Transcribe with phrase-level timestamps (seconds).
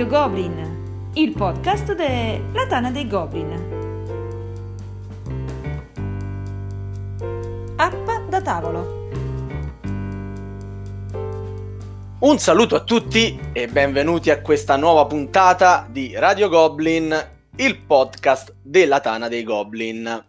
[0.00, 3.52] Radio Goblin, il podcast della Tana dei Goblin.
[7.76, 9.08] App da tavolo.
[12.20, 17.14] Un saluto a tutti e benvenuti a questa nuova puntata di Radio Goblin,
[17.56, 20.26] il podcast della Tana dei Goblin.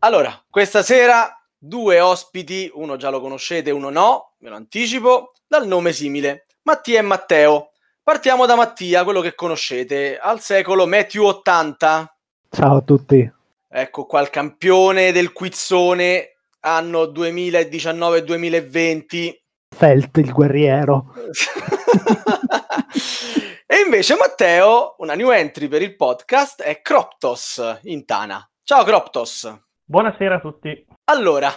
[0.00, 5.68] Allora, questa sera due ospiti, uno già lo conoscete, uno no, me lo anticipo, dal
[5.68, 7.70] nome simile, Mattia e Matteo.
[8.06, 12.16] Partiamo da Mattia, quello che conoscete, al secolo Matthew 80.
[12.50, 13.28] Ciao a tutti.
[13.68, 19.34] Ecco qua il campione del quizzone anno 2019-2020.
[19.76, 21.14] Felt il guerriero.
[23.66, 28.48] e invece Matteo, una new entry per il podcast, è Croptos in Tana.
[28.62, 29.52] Ciao Croptos.
[29.84, 30.86] Buonasera a tutti.
[31.06, 31.52] Allora,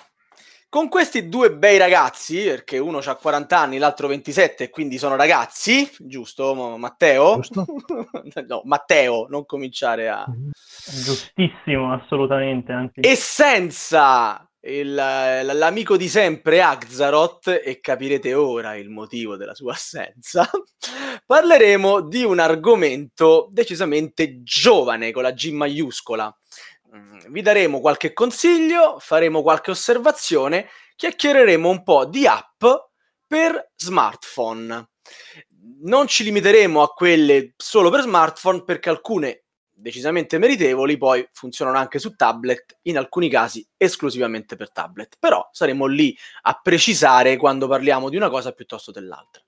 [0.70, 5.16] con questi due bei ragazzi, perché uno ha 40 anni, l'altro 27, e quindi sono
[5.16, 7.40] ragazzi, giusto Matteo?
[7.40, 7.66] Giusto.
[8.48, 10.26] no, Matteo, non cominciare a...
[11.04, 12.72] Giustissimo, assolutamente.
[12.72, 13.00] Anzi.
[13.00, 20.48] E senza il, l'amico di sempre Axaroth, e capirete ora il motivo della sua assenza,
[21.26, 26.32] parleremo di un argomento decisamente giovane, con la G maiuscola
[27.30, 32.64] vi daremo qualche consiglio, faremo qualche osservazione, chiacchiereremo un po' di app
[33.28, 34.90] per smartphone.
[35.82, 42.00] Non ci limiteremo a quelle solo per smartphone perché alcune decisamente meritevoli poi funzionano anche
[42.00, 48.10] su tablet, in alcuni casi esclusivamente per tablet, però saremo lì a precisare quando parliamo
[48.10, 49.42] di una cosa piuttosto dell'altra.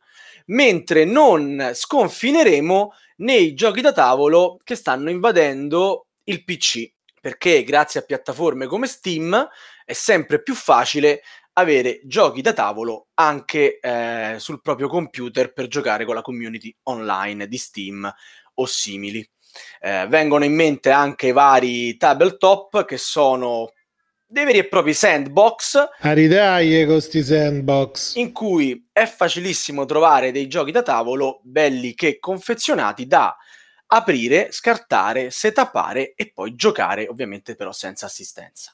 [0.46, 8.04] Mentre non sconfineremo nei giochi da tavolo che stanno invadendo il PC perché grazie a
[8.04, 9.48] piattaforme come Steam
[9.86, 11.22] è sempre più facile
[11.54, 17.48] avere giochi da tavolo anche eh, sul proprio computer per giocare con la community online
[17.48, 18.12] di Steam
[18.56, 19.28] o simili.
[19.80, 23.72] Eh, vengono in mente anche vari tabletop che sono
[24.26, 25.90] dei veri e propri sandbox.
[26.00, 28.16] Aridai con questi sandbox.
[28.16, 33.36] In cui è facilissimo trovare dei giochi da tavolo belli che confezionati da
[33.94, 38.74] aprire, scartare, setapare e poi giocare, ovviamente però senza assistenza.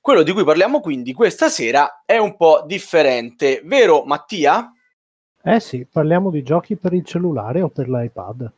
[0.00, 4.72] Quello di cui parliamo quindi questa sera è un po' differente, vero Mattia?
[5.42, 8.50] Eh sì, parliamo di giochi per il cellulare o per l'iPad.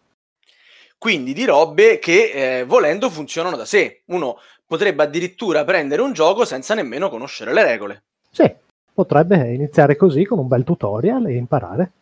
[0.96, 4.02] Quindi di robe che eh, volendo funzionano da sé.
[4.06, 8.02] Uno potrebbe addirittura prendere un gioco senza nemmeno conoscere le regole.
[8.30, 8.52] Sì,
[8.92, 11.92] potrebbe iniziare così con un bel tutorial e imparare.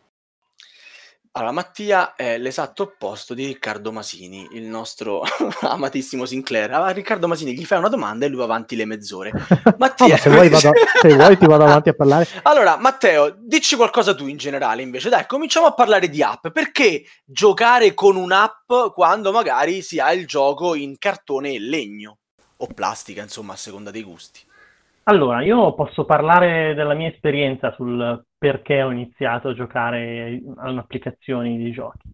[1.37, 5.21] Allora, Mattia è l'esatto opposto di Riccardo Masini, il nostro
[5.61, 6.73] amatissimo Sinclair.
[6.73, 9.31] A Riccardo Masini gli fai una domanda e lui va avanti le mezz'ore.
[9.77, 10.07] Mattia...
[10.07, 12.27] no, se, vuoi vado, se, vuoi ti vado avanti a parlare.
[12.41, 15.09] Allora, Matteo, dici qualcosa tu in generale invece.
[15.09, 16.47] Dai, cominciamo a parlare di app.
[16.47, 22.17] Perché giocare con un'app quando magari si ha il gioco in cartone e legno?
[22.57, 24.39] O plastica, insomma, a seconda dei gusti.
[25.09, 31.57] Allora, io posso parlare della mia esperienza sul perché ho iniziato a giocare a applicazioni
[31.57, 32.09] di giochi.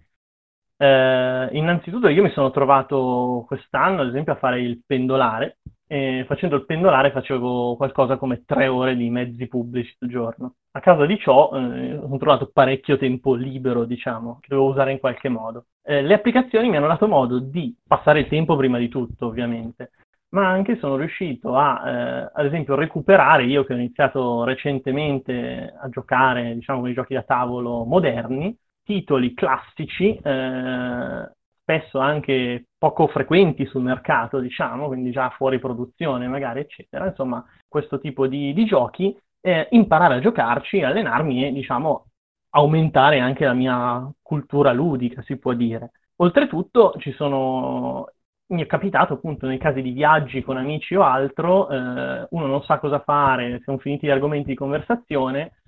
[0.78, 6.56] Eh, innanzitutto io mi sono trovato quest'anno, ad esempio, a fare il pendolare e facendo
[6.56, 10.54] il pendolare facevo qualcosa come tre ore di mezzi pubblici al giorno.
[10.74, 15.00] A causa di ciò eh, ho trovato parecchio tempo libero, diciamo, che dovevo usare in
[15.00, 15.66] qualche modo.
[15.84, 19.90] Eh, le applicazioni mi hanno dato modo di passare il tempo prima di tutto, ovviamente,
[20.34, 25.90] ma anche sono riuscito a, eh, ad esempio, recuperare, io che ho iniziato recentemente a
[25.90, 33.66] giocare, diciamo, con i giochi da tavolo moderni, titoli classici, eh, spesso anche poco frequenti
[33.68, 37.06] sul mercato, diciamo, quindi già fuori produzione magari, eccetera.
[37.08, 42.08] Insomma, questo tipo di, di giochi, eh, imparare a giocarci, allenarmi e, diciamo,
[42.52, 45.92] aumentare anche la mia cultura ludica, si può dire.
[46.18, 48.08] Oltretutto ci sono
[48.54, 52.64] mi è capitato appunto nei casi di viaggi con amici o altro, eh, uno non
[52.64, 55.62] sa cosa fare, sono finiti gli argomenti di conversazione,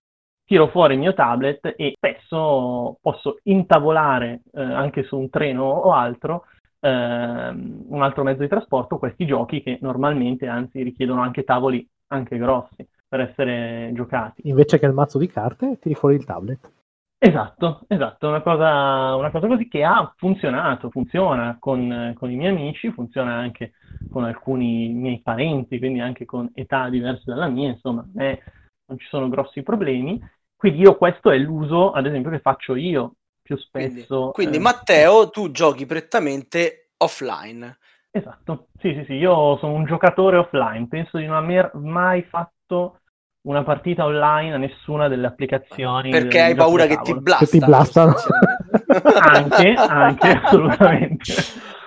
[0.45, 5.91] tiro fuori il mio tablet e spesso posso intavolare eh, anche su un treno o
[5.91, 6.45] altro,
[6.79, 12.37] eh, un altro mezzo di trasporto, questi giochi che normalmente anzi richiedono anche tavoli anche
[12.37, 14.47] grossi per essere giocati.
[14.47, 16.71] Invece che il mazzo di carte, tiri fuori il tablet.
[17.17, 22.51] Esatto, esatto, una cosa, una cosa così che ha funzionato, funziona con, con, i miei
[22.51, 23.73] amici, funziona anche
[24.11, 28.43] con alcuni miei parenti, quindi anche con età diverse dalla mia, insomma, eh,
[28.87, 30.21] non ci sono grossi problemi.
[30.55, 34.31] Quindi io questo è l'uso, ad esempio, che faccio io più spesso.
[34.31, 37.77] Quindi, quindi eh, Matteo, tu giochi prettamente offline.
[38.11, 42.99] Esatto, sì, sì, sì, io sono un giocatore offline, penso di non aver mai fatto
[43.45, 46.09] una partita online a nessuna delle applicazioni.
[46.09, 48.15] Perché hai paura che ti, blasta, che ti blastano.
[49.19, 51.33] anche, anche, assolutamente.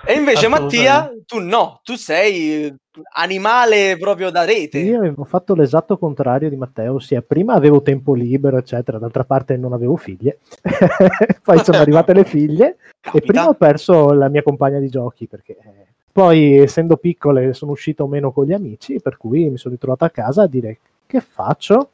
[0.06, 2.74] E invece Mattia, tu no, tu sei
[3.14, 4.78] animale proprio da rete.
[4.78, 9.56] Io avevo fatto l'esatto contrario di Matteo, ossia prima avevo tempo libero, eccetera, d'altra parte
[9.56, 10.38] non avevo figlie,
[11.42, 13.22] poi sono arrivate le figlie Capita.
[13.22, 17.72] e prima ho perso la mia compagna di giochi perché eh, poi essendo piccole sono
[17.72, 20.78] uscito meno con gli amici, per cui mi sono ritrovato a casa a dire
[21.08, 21.90] che faccio?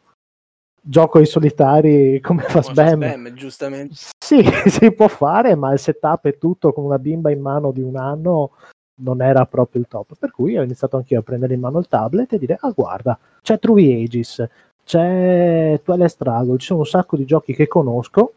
[0.82, 3.02] Gioco ai solitari come fa Come Sbam.
[3.02, 3.94] Sbam, giustamente.
[4.18, 7.80] Sì, si può fare, ma il setup e tutto con una bimba in mano di
[7.80, 8.50] un anno
[8.96, 10.16] non era proprio il top.
[10.18, 13.18] Per cui ho iniziato anch'io a prendere in mano il tablet e dire: Ah, guarda,
[13.40, 14.46] c'è True Ages,
[14.84, 18.34] c'è Twilight Struggle, ci sono un sacco di giochi che conosco,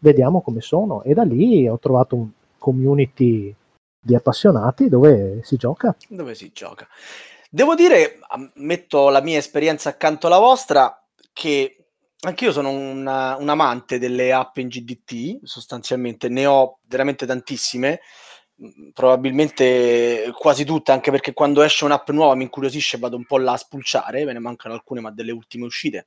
[0.00, 1.02] vediamo come sono.
[1.02, 2.28] E da lì ho trovato un
[2.58, 3.54] community
[4.04, 5.96] di appassionati dove si gioca.
[6.08, 6.86] Dove si gioca?
[7.50, 8.18] Devo dire,
[8.54, 10.92] metto la mia esperienza accanto alla vostra,
[11.32, 11.86] che
[12.20, 16.28] anch'io sono una- un amante delle app in GDT, sostanzialmente.
[16.28, 18.00] Ne ho veramente tantissime,
[18.92, 23.38] probabilmente quasi tutte, anche perché quando esce un'app nuova mi incuriosisce e vado un po'
[23.38, 26.06] là a spulciare, me ne mancano alcune, ma delle ultime uscite,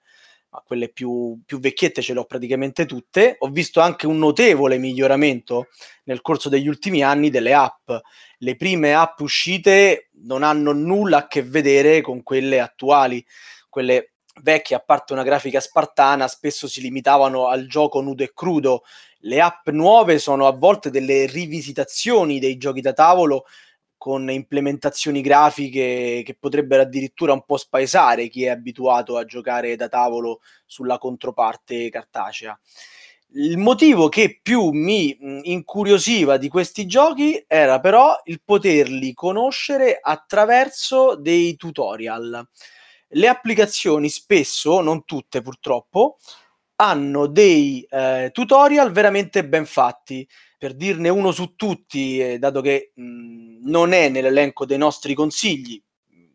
[0.52, 3.36] ma quelle più, più vecchiette ce le ho praticamente tutte.
[3.40, 5.68] Ho visto anche un notevole miglioramento
[6.06, 7.92] nel corso degli ultimi anni delle app.
[8.40, 13.24] Le prime app uscite non hanno nulla a che vedere con quelle attuali,
[13.70, 18.84] quelle vecchie, a parte una grafica spartana, spesso si limitavano al gioco nudo e crudo.
[19.20, 23.44] Le app nuove sono a volte delle rivisitazioni dei giochi da tavolo
[24.00, 29.90] con implementazioni grafiche che potrebbero addirittura un po' spaesare chi è abituato a giocare da
[29.90, 32.58] tavolo sulla controparte cartacea.
[33.34, 40.00] Il motivo che più mi mh, incuriosiva di questi giochi era però il poterli conoscere
[40.02, 42.48] attraverso dei tutorial.
[43.10, 46.18] Le applicazioni spesso, non tutte purtroppo,
[46.78, 50.26] hanno dei eh, tutorial veramente ben fatti.
[50.60, 55.82] Per dirne uno su tutti, eh, dato che mh, non è nell'elenco dei nostri consigli,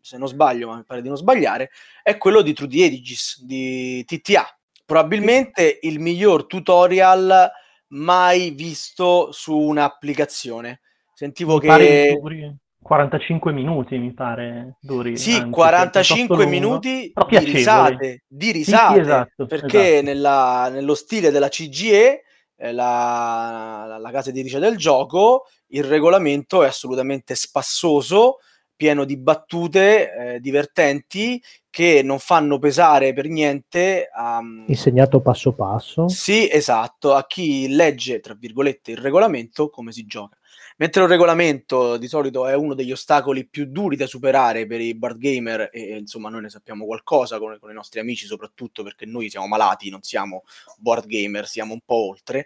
[0.01, 1.69] se non sbaglio, ma mi pare di non sbagliare,
[2.01, 4.45] è quello di the Ages, di TTA.
[4.83, 7.51] Probabilmente il miglior tutorial
[7.89, 10.81] mai visto su un'applicazione.
[11.13, 12.17] Sentivo Mi che...
[12.19, 15.17] duri 45 minuti, mi pare duri.
[15.17, 20.05] Sì, anzi, 45 piuttosto lungo, minuti di risate, di Sì, risate sì, esatto, perché esatto.
[20.05, 22.23] nella- nello stile della CGE,
[22.57, 28.37] la, la- la casa editrice del gioco, il regolamento è assolutamente spassoso,
[28.75, 36.07] pieno di battute eh, divertenti che non fanno pesare per niente a, Insegnato passo passo.
[36.09, 40.37] sì, esatto, a chi legge, tra virgolette, il regolamento, come si gioca.
[40.77, 44.93] Mentre il regolamento di solito è uno degli ostacoli più duri da superare per i
[44.93, 49.05] board gamer, e insomma noi ne sappiamo qualcosa con, con i nostri amici, soprattutto perché
[49.05, 50.43] noi siamo malati, non siamo
[50.77, 52.45] board gamer, siamo un po' oltre.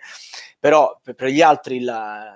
[0.59, 1.81] Però per, per gli altri il,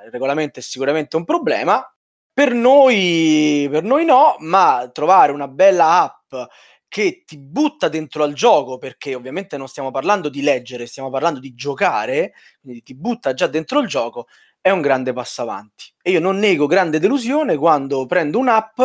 [0.06, 1.88] il regolamento è sicuramente un problema.
[2.34, 6.50] Per noi, per noi no, ma trovare una bella app
[6.88, 11.40] che ti butta dentro al gioco, perché ovviamente non stiamo parlando di leggere, stiamo parlando
[11.40, 14.28] di giocare, quindi ti butta già dentro il gioco,
[14.64, 15.92] è un grande passo avanti.
[16.02, 18.80] E io non nego grande delusione quando prendo un'app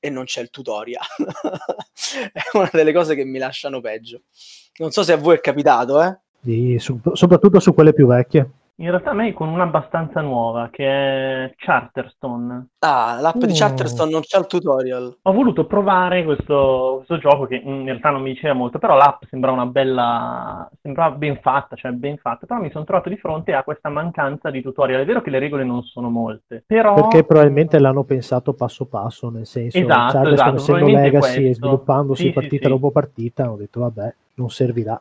[0.00, 1.04] e non c'è il tutorial.
[2.32, 4.22] è una delle cose che mi lasciano peggio.
[4.78, 6.18] Non so se a voi è capitato, eh?
[6.80, 8.50] Su- soprattutto su quelle più vecchie.
[8.80, 12.68] In realtà a me con una abbastanza nuova, che è Charterstone.
[12.78, 13.54] Ah, l'app di Mm.
[13.54, 15.18] Charterstone non c'ha il tutorial.
[15.20, 19.24] Ho voluto provare questo, questo gioco che in realtà non mi diceva molto, però l'app
[19.28, 23.52] sembrava una bella, sembrava ben fatta, cioè ben fatta, però mi sono trovato di fronte
[23.52, 25.02] a questa mancanza di tutorial.
[25.02, 26.94] È vero che le regole non sono molte, però...
[26.94, 31.52] Perché probabilmente l'hanno pensato passo passo, nel senso, Esatto, Charleston esatto, essendo legacy e questo.
[31.66, 32.72] sviluppandosi Sì, sì, partita sì.
[32.72, 35.00] dopo partita, hanno detto vabbè, non servirà.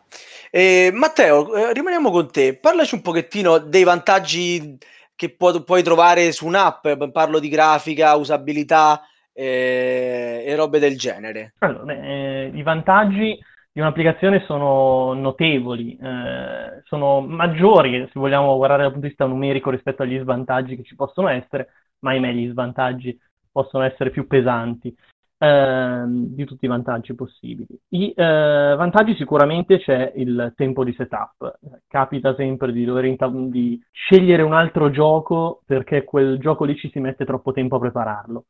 [0.52, 2.58] Eh, Matteo, eh, rimaniamo con te.
[2.58, 4.78] Parlaci un pochettino dei vantaggi
[5.16, 6.88] che pu- puoi trovare su un'app.
[7.12, 9.02] Parlo di grafica, usabilità
[9.34, 11.54] eh, e robe del genere.
[11.60, 13.40] Allora, beh, eh, i vantaggi
[13.72, 19.70] di un'applicazione sono notevoli, eh, sono maggiori se vogliamo guardare dal punto di vista numerico
[19.70, 21.70] rispetto agli svantaggi che ci possono essere,
[22.00, 23.18] ma ahimè gli svantaggi
[23.52, 24.94] possono essere più pesanti
[25.40, 27.68] ehm, di tutti i vantaggi possibili.
[27.90, 31.60] I eh, vantaggi sicuramente c'è il tempo di setup.
[31.88, 36.90] Capita sempre di dover inta- di scegliere un altro gioco perché quel gioco lì ci
[36.92, 38.46] si mette troppo tempo a prepararlo.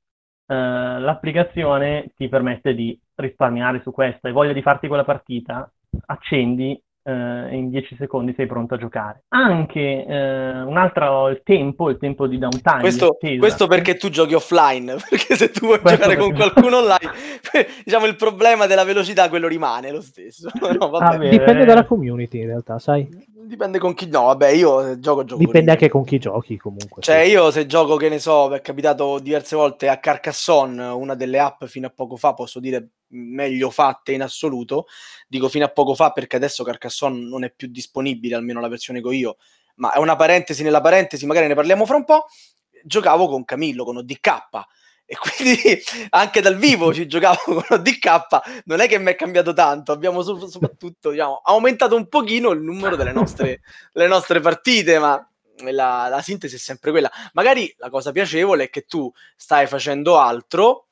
[0.47, 4.27] Eh, l'applicazione ti permette di risparmiare su questo.
[4.27, 5.71] Hai voglia di farti quella partita?
[6.07, 9.23] Accendi eh, e in 10 secondi sei pronto a giocare.
[9.29, 12.79] Anche eh, un altro, il tempo, il tempo di downtime.
[12.81, 17.11] Questo, questo perché tu giochi offline, perché se tu vuoi Questo giocare con qualcuno online,
[17.83, 20.49] diciamo il problema della velocità quello rimane lo stesso.
[20.79, 21.15] No, vabbè.
[21.15, 21.29] Ah, beh.
[21.29, 23.07] Dipende dalla community in realtà, sai?
[23.49, 24.07] Dipende con chi.
[24.07, 25.43] No, vabbè, io gioco gioco.
[25.43, 27.01] Dipende anche con chi giochi comunque.
[27.01, 27.31] Cioè, sì.
[27.31, 31.65] io se gioco, che ne so, è capitato diverse volte a Carcassonne, una delle app
[31.65, 34.85] fino a poco fa, posso dire meglio fatte in assoluto.
[35.27, 39.01] Dico fino a poco fa perché adesso Carcassonne non è più disponibile, almeno la versione
[39.01, 39.37] che ho io.
[39.75, 42.25] Ma è una parentesi nella parentesi, magari ne parliamo fra un po'.
[42.83, 44.29] Giocavo con Camillo, con ODK
[45.11, 49.53] e quindi anche dal vivo ci giocavo con ODK, non è che mi è cambiato
[49.53, 53.61] tanto, abbiamo soprattutto diciamo, aumentato un pochino il numero delle nostre,
[53.91, 55.27] delle nostre partite, ma
[55.61, 57.11] la, la, sintesi è sempre quella.
[57.33, 60.89] Magari la cosa piacevole è che tu stai facendo altro,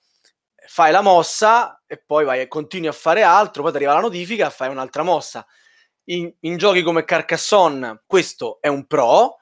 [0.66, 4.00] fai la mossa e poi vai e continui a fare altro, poi ti arriva la
[4.00, 5.46] notifica e fai un'altra mossa.
[6.06, 9.38] In, in giochi come Carcassonne questo è un pro,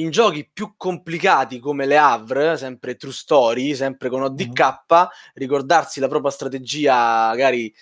[0.00, 4.62] in giochi più complicati come le Havre, sempre True Story, sempre con ODK,
[4.92, 5.06] mm.
[5.34, 7.72] ricordarsi la propria strategia, magari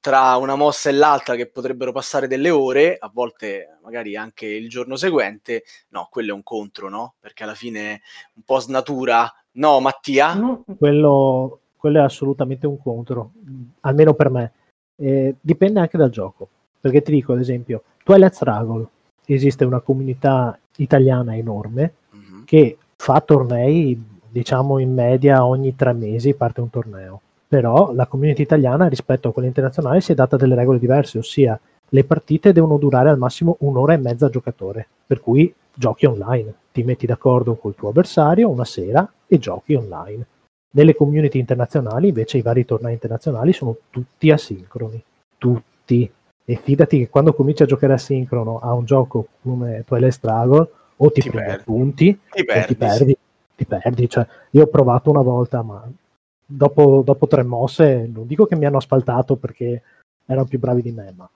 [0.00, 4.68] tra una mossa e l'altra che potrebbero passare delle ore, a volte magari anche il
[4.68, 7.14] giorno seguente, no, quello è un contro, no?
[7.18, 8.02] Perché alla fine
[8.34, 10.34] un po' snatura, no Mattia?
[10.34, 13.32] No, quello, quello, è assolutamente un contro,
[13.80, 14.52] almeno per me.
[14.96, 18.86] Eh, dipende anche dal gioco, perché ti dico ad esempio, Twilight Struggle,
[19.24, 22.44] esiste una comunità italiana enorme mm-hmm.
[22.44, 27.20] che fa tornei, diciamo in media ogni tre mesi parte un torneo.
[27.46, 31.58] Però la community italiana rispetto a quella internazionale si è data delle regole diverse, ossia
[31.88, 36.52] le partite devono durare al massimo un'ora e mezza a giocatore, per cui giochi online,
[36.72, 40.26] ti metti d'accordo col tuo avversario una sera e giochi online.
[40.70, 45.00] Nelle community internazionali invece i vari tornei internazionali sono tutti asincroni,
[45.38, 46.10] tutti,
[46.44, 51.10] e fidati che quando cominci a giocare asincrono a un gioco come Twilight Struggle o
[51.10, 53.16] ti, ti prendi punti ti perdi, ti perdi,
[53.56, 54.08] ti perdi.
[54.08, 55.82] Cioè, io ho provato una volta ma
[56.44, 59.82] dopo, dopo, tre mosse non dico che mi hanno asfaltato perché
[60.26, 61.28] erano più bravi di me ma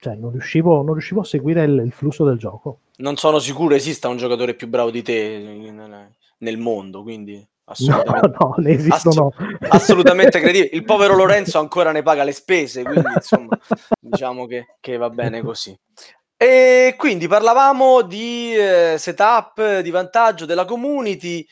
[0.00, 2.78] cioè, non, riuscivo, non riuscivo a seguire il, il, flusso del gioco.
[2.98, 8.36] Non sono sicuro esista un giocatore più bravo di te nel, nel mondo quindi assolutamente,
[8.38, 9.32] no, no, ne esistono.
[9.36, 10.70] Assu- assolutamente credibile.
[10.72, 13.58] Il povero Lorenzo ancora ne paga le spese, quindi insomma,
[13.98, 15.78] diciamo che, che, va bene così.
[16.36, 21.46] E quindi parlavamo di eh, setup, di vantaggio della community.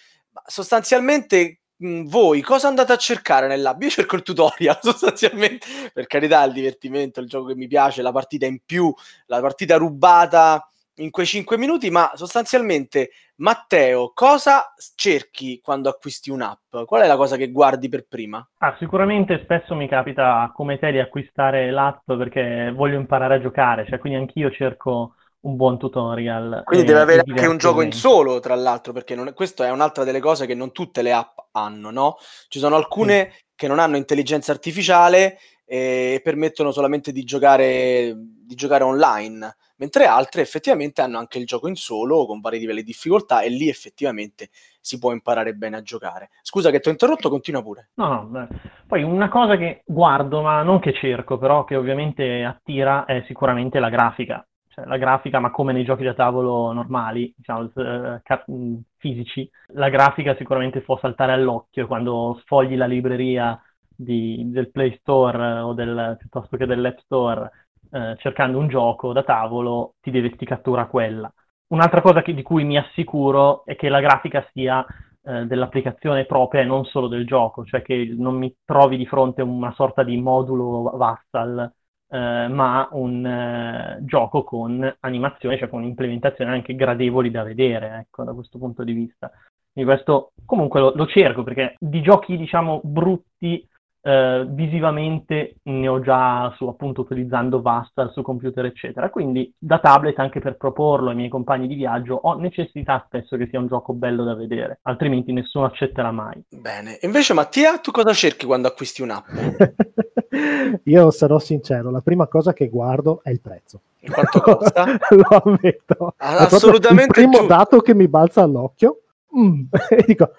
[0.47, 3.83] Sostanzialmente, voi cosa andate a cercare nell'app?
[3.83, 8.13] Io cerco il tutorial, sostanzialmente, per carità, il divertimento, il gioco che mi piace, la
[8.13, 8.93] partita in più,
[9.27, 16.85] la partita rubata in quei 5 minuti, ma sostanzialmente, Matteo, cosa cerchi quando acquisti un'app?
[16.85, 18.47] Qual è la cosa che guardi per prima?
[18.59, 23.87] Ah, sicuramente spesso mi capita come te di acquistare l'app perché voglio imparare a giocare,
[23.89, 26.63] cioè quindi anch'io cerco un buon tutorial.
[26.65, 29.71] Quindi deve avere anche un gioco in solo, tra l'altro, perché non è, questa è
[29.71, 32.17] un'altra delle cose che non tutte le app hanno, no?
[32.49, 33.45] Ci sono alcune sì.
[33.55, 40.43] che non hanno intelligenza artificiale e permettono solamente di giocare, di giocare online mentre altre
[40.43, 44.49] effettivamente hanno anche il gioco in solo con vari livelli di difficoltà e lì effettivamente
[44.81, 46.31] si può imparare bene a giocare.
[46.43, 47.91] Scusa che ti ho interrotto, continua pure.
[47.95, 48.49] No, no,
[48.87, 53.79] poi una cosa che guardo, ma non che cerco, però che ovviamente attira è sicuramente
[53.81, 54.47] la grafica.
[54.69, 60.37] Cioè, la grafica, ma come nei giochi da tavolo normali, diciamo, eh, fisici, la grafica
[60.37, 63.59] sicuramente può saltare all'occhio quando sfogli la libreria
[63.97, 67.51] di, del Play Store o del, piuttosto che dell'App Store
[67.91, 71.33] eh, cercando un gioco da tavolo, ti devesti cattura quella.
[71.69, 74.85] Un'altra cosa che, di cui mi assicuro è che la grafica sia
[75.23, 79.43] eh, dell'applicazione propria e non solo del gioco, cioè che non mi trovi di fronte
[79.43, 81.73] una sorta di modulo Vassal,
[82.09, 88.23] eh, ma un eh, gioco con animazioni, cioè con implementazioni anche gradevoli da vedere, ecco,
[88.23, 89.31] da questo punto di vista.
[89.73, 93.67] Quindi questo comunque lo, lo cerco perché di giochi, diciamo, brutti
[94.07, 99.11] eh, visivamente ne ho già su appunto utilizzando Vasta su computer eccetera.
[99.11, 103.49] Quindi da tablet anche per proporlo ai miei compagni di viaggio ho necessità spesso che
[103.49, 106.41] sia un gioco bello da vedere altrimenti nessuno accetterà mai.
[106.49, 106.99] Bene.
[107.03, 109.27] Invece Mattia tu cosa cerchi quando acquisti un'app?
[110.85, 113.81] io sarò sincero la prima cosa che guardo è il prezzo.
[114.09, 114.87] Quanto costa?
[115.11, 116.15] lo ammetto.
[116.19, 117.47] Assolutamente il primo giusto.
[117.47, 119.01] dato che mi balza all'occhio.
[119.37, 120.31] Mm, e dico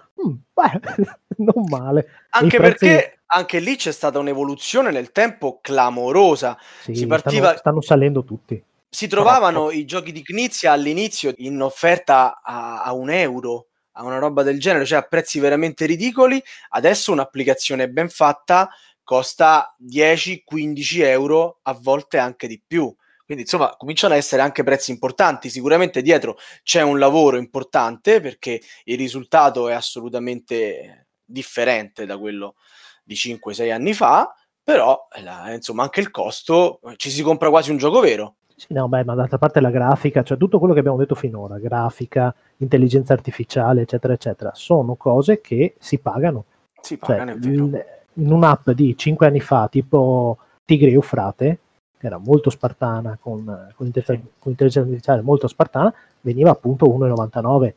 [0.54, 0.80] beh,
[1.38, 2.86] non male anche prezzi...
[2.86, 6.58] perché anche lì c'è stata un'evoluzione nel tempo clamorosa.
[6.82, 7.48] Sì, si partiva...
[7.48, 8.62] stanno, stanno salendo tutti.
[8.90, 9.72] Si trovavano Troppo.
[9.72, 14.60] i giochi di Knizia all'inizio in offerta a, a un euro, a una roba del
[14.60, 16.42] genere, cioè a prezzi veramente ridicoli.
[16.70, 18.70] Adesso un'applicazione ben fatta
[19.04, 22.94] costa 10-15 euro, a volte anche di più.
[23.28, 25.50] Quindi insomma cominciano ad essere anche prezzi importanti.
[25.50, 32.56] Sicuramente dietro c'è un lavoro importante perché il risultato è assolutamente differente da quello
[33.04, 37.76] di 5-6 anni fa, però la, insomma anche il costo, ci si compra quasi un
[37.78, 38.36] gioco vero.
[38.56, 41.58] Sì, no, beh, ma d'altra parte la grafica, cioè tutto quello che abbiamo detto finora,
[41.60, 46.46] grafica, intelligenza artificiale, eccetera, eccetera, sono cose che si pagano.
[46.80, 47.66] Si Cioè, pagano, è vero.
[47.66, 51.60] il- in un'app di 5 anni fa, tipo Tigre e Eufrate,
[52.00, 53.44] era molto spartana, con,
[53.76, 57.74] con intelligenza, con intelligenza artificiale molto spartana, veniva appunto 1,99,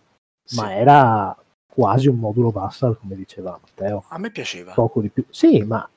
[0.56, 0.72] ma Sì.
[0.72, 1.36] era
[1.72, 4.72] quasi un modulo Vassal, come diceva Matteo, A me piaceva.
[4.74, 5.24] poco di più.
[5.30, 5.88] Sì, ma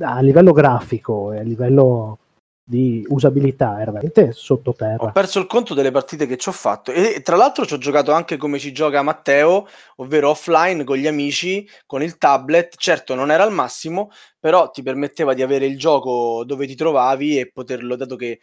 [0.00, 2.18] a livello grafico e a livello
[2.68, 5.10] di usabilità era veramente Ho sottoterra.
[5.10, 8.12] perso il conto delle partite che ci ho fatto e tra l'altro ci ho giocato
[8.12, 12.76] anche come ci gioca Matteo, ovvero offline con gli amici, con il tablet.
[12.76, 17.38] Certo non era al massimo, però ti permetteva di avere il gioco dove ti trovavi
[17.38, 18.40] e poterlo, dato che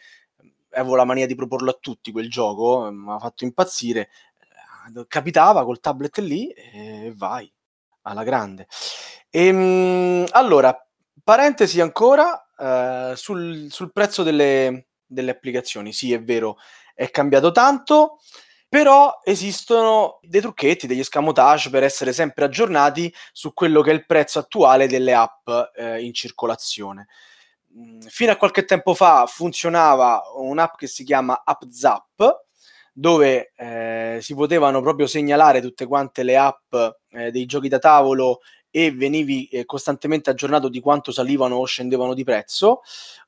[0.70, 4.08] avevo la mania di proporlo a tutti quel gioco, mi ha fatto impazzire.
[4.96, 7.48] eh, Capitava col tablet lì e vai
[8.02, 8.66] alla grande.
[9.30, 10.76] Ehm, allora,
[11.22, 15.92] parentesi ancora eh, sul, sul prezzo delle, delle applicazioni.
[15.92, 16.56] Sì, è vero,
[16.94, 18.18] è cambiato tanto,
[18.68, 24.06] però esistono dei trucchetti, degli escamotage per essere sempre aggiornati su quello che è il
[24.06, 27.06] prezzo attuale delle app eh, in circolazione.
[27.76, 32.44] Mm, Fino a qualche tempo fa funzionava un'app che si chiama AppZap,
[32.92, 36.74] dove eh, si potevano proprio segnalare tutte quante le app
[37.10, 38.40] eh, dei giochi da tavolo
[38.76, 42.82] e venivi eh, costantemente aggiornato di quanto salivano o scendevano di prezzo.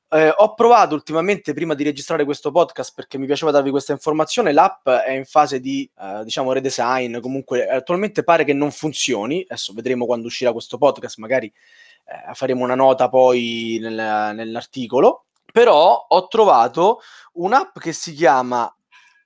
[0.07, 4.53] Eh, ho provato ultimamente, prima di registrare questo podcast, perché mi piaceva darvi questa informazione,
[4.53, 9.73] l'app è in fase di, eh, diciamo, redesign, comunque attualmente pare che non funzioni, adesso
[9.73, 16.27] vedremo quando uscirà questo podcast, magari eh, faremo una nota poi nel- nell'articolo, però ho
[16.27, 17.01] trovato
[17.33, 18.71] un'app che si chiama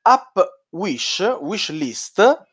[0.03, 0.39] App
[0.69, 2.45] Wish, Wish List,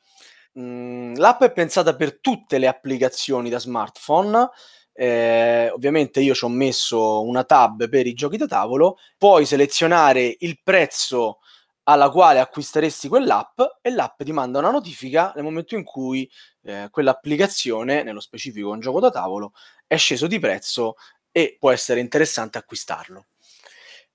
[0.59, 4.49] Mm, l'app è pensata per tutte le applicazioni da smartphone.
[4.93, 8.99] eh, ovviamente io ci ho messo una tab per i giochi da tavolo.
[9.17, 11.39] Puoi selezionare il prezzo
[11.85, 16.31] alla quale acquisteresti quell'app e l'app ti manda una notifica nel momento in cui
[16.65, 19.53] eh, quell'applicazione, nello specifico un gioco da tavolo,
[19.87, 20.97] è sceso di prezzo
[21.33, 23.27] e può essere interessante acquistarlo.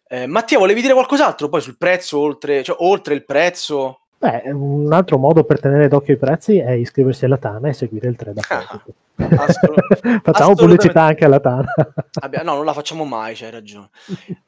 [0.07, 4.04] Eh, Mattia, volevi dire qualcos'altro poi sul prezzo, oltre, cioè, oltre il prezzo?
[4.17, 8.07] Beh, un altro modo per tenere d'occhio i prezzi è iscriversi alla Tana e seguire
[8.07, 8.93] il 3 da poco.
[9.37, 11.73] Assolut- Facciamo pubblicità anche alla Tana.
[12.21, 13.89] Abbia- no, non la facciamo mai, c'hai ragione.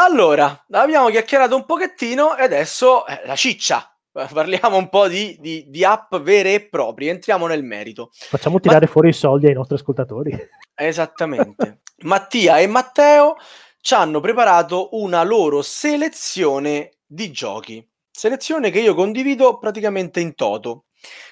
[0.00, 3.92] Allora, abbiamo chiacchierato un pochettino e adesso eh, la ciccia.
[4.12, 8.10] Parliamo un po' di, di- di app vere e proprie, entriamo nel merito.
[8.12, 10.36] Facciamo tirare fuori i soldi ai nostri ascoltatori.
[10.72, 11.80] Esattamente.
[12.02, 13.36] Mattia e Matteo
[13.80, 17.84] ci hanno preparato una loro selezione di giochi.
[18.18, 20.86] Selezione che io condivido praticamente in toto.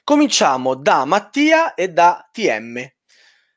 [0.05, 2.81] Cominciamo da Mattia e da TM.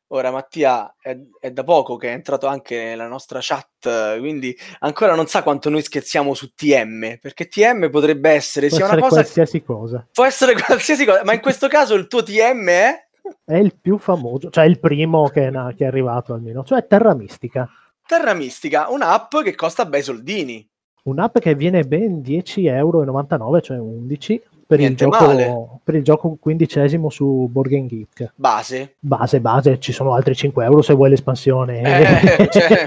[0.07, 5.13] Ora Mattia è, è da poco che è entrato anche nella nostra chat, quindi ancora
[5.13, 9.09] non sa quanto noi scherziamo su TM, perché TM potrebbe essere Può sia essere una
[9.09, 9.21] cosa...
[9.21, 10.07] qualsiasi cosa.
[10.11, 13.07] Può essere qualsiasi cosa, ma in questo caso il tuo TM è...
[13.45, 16.87] È il più famoso, cioè il primo che è, na- che è arrivato almeno, cioè
[16.87, 17.69] Terra Mistica.
[18.07, 20.67] Terra Mistica, un'app che costa bei soldini.
[21.03, 27.09] Un'app che viene ben 10,99 euro, cioè 11 per il, gioco, per il gioco quindicesimo
[27.09, 28.33] su Board Game Geek.
[28.35, 28.93] Base.
[28.99, 31.81] Base, base, ci sono altri 5 euro se vuoi l'espansione.
[31.81, 32.85] Eh, cioè.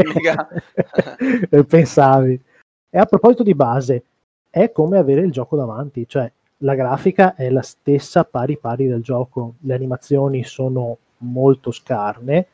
[1.67, 2.41] Pensavi.
[2.89, 4.03] E a proposito di base,
[4.49, 9.03] è come avere il gioco davanti, cioè la grafica è la stessa pari pari del
[9.03, 12.47] gioco, le animazioni sono molto scarne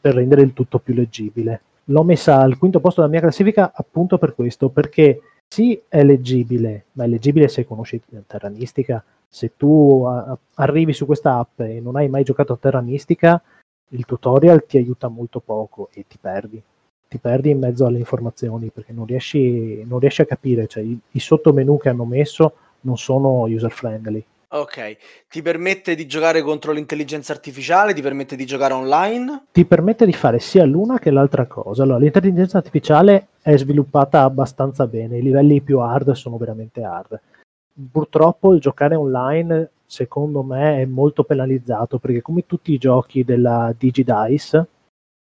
[0.00, 1.60] per rendere il tutto più leggibile.
[1.88, 6.86] L'ho messa al quinto posto della mia classifica appunto per questo, perché sì è leggibile,
[6.92, 9.02] ma è leggibile se conosci Terra Mistica.
[9.28, 13.40] Se tu a- arrivi su questa app e non hai mai giocato a Terra Mistica,
[13.90, 16.60] il tutorial ti aiuta molto poco e ti perdi.
[17.08, 20.98] Ti perdi in mezzo alle informazioni perché non riesci, non riesci a capire, cioè i,
[21.12, 24.24] i sottomenu che hanno messo non sono user friendly.
[24.58, 24.96] Ok,
[25.28, 29.48] ti permette di giocare contro l'intelligenza artificiale, ti permette di giocare online?
[29.52, 31.82] Ti permette di fare sia l'una che l'altra cosa.
[31.82, 37.20] Allora, l'intelligenza artificiale è sviluppata abbastanza bene, i livelli più hard sono veramente hard.
[37.92, 43.74] Purtroppo il giocare online, secondo me, è molto penalizzato perché come tutti i giochi della
[43.76, 44.66] DigiDice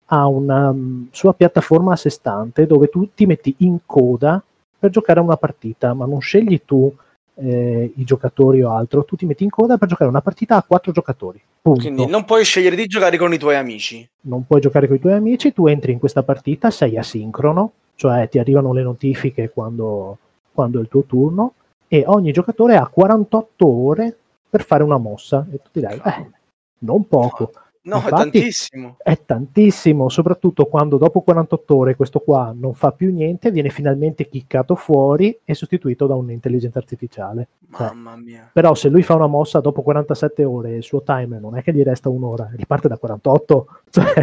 [0.07, 4.43] ha una mm, sua piattaforma a sé stante dove tu ti metti in coda
[4.77, 6.93] per giocare una partita, ma non scegli tu
[7.35, 10.63] eh, i giocatori o altro, tu ti metti in coda per giocare una partita a
[10.63, 11.41] quattro giocatori.
[11.61, 14.07] Punto Quindi non puoi scegliere di giocare con i tuoi amici.
[14.21, 18.27] non puoi giocare con i tuoi amici, tu entri in questa partita, sei asincrono, cioè
[18.29, 20.17] ti arrivano le notifiche quando,
[20.51, 21.53] quando è il tuo turno
[21.87, 24.17] e ogni giocatore ha 48 ore
[24.49, 26.29] per fare una mossa e tu dirai, eh,
[26.79, 27.51] non poco,
[27.85, 28.95] No, Infatti, è tantissimo.
[28.97, 34.29] È tantissimo, soprattutto quando dopo 48 ore questo qua non fa più niente, viene finalmente
[34.29, 37.49] chiccato fuori e sostituito da un'intelligenza artificiale.
[37.75, 38.49] Cioè, Mamma mia.
[38.53, 41.73] però se lui fa una mossa dopo 47 ore il suo timer non è che
[41.73, 44.13] gli resta un'ora, riparte da 48, cioè,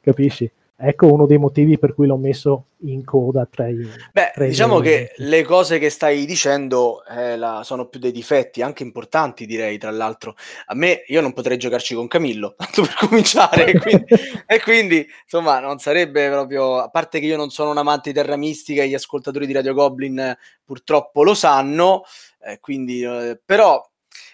[0.00, 0.50] capisci?
[0.84, 3.88] Ecco uno dei motivi per cui l'ho messo in coda tra i...
[4.12, 8.00] Beh, tra i diciamo miei che le cose che stai dicendo eh, la- sono più
[8.00, 10.34] dei difetti, anche importanti direi, tra l'altro.
[10.66, 14.04] A me, io non potrei giocarci con Camillo, tanto per cominciare, e quindi,
[14.44, 16.78] e quindi, insomma, non sarebbe proprio...
[16.78, 19.52] A parte che io non sono un amante di Terra Mistica e gli ascoltatori di
[19.52, 22.02] Radio Goblin eh, purtroppo lo sanno,
[22.42, 23.02] eh, quindi...
[23.02, 23.88] eh, però...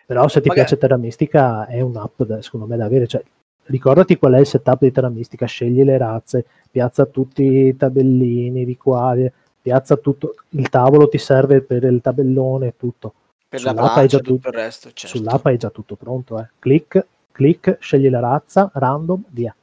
[0.07, 3.22] Però se ti magari- piace Terra Mistica è un'app da- secondo me da avere, cioè,
[3.68, 8.64] ricordati qual è il setup di Terra Mistica, scegli le razze, piazza tutti i tabellini
[8.64, 9.14] di qua,
[9.61, 13.14] piazza tutto, il tavolo ti serve per il tabellone, tutto.
[13.48, 15.16] Per la Sull'app già e tutto tutto- il resto, certo.
[15.16, 16.48] Sull'app hai già tutto pronto, eh.
[16.59, 19.54] clic, clic, scegli la razza, random, via.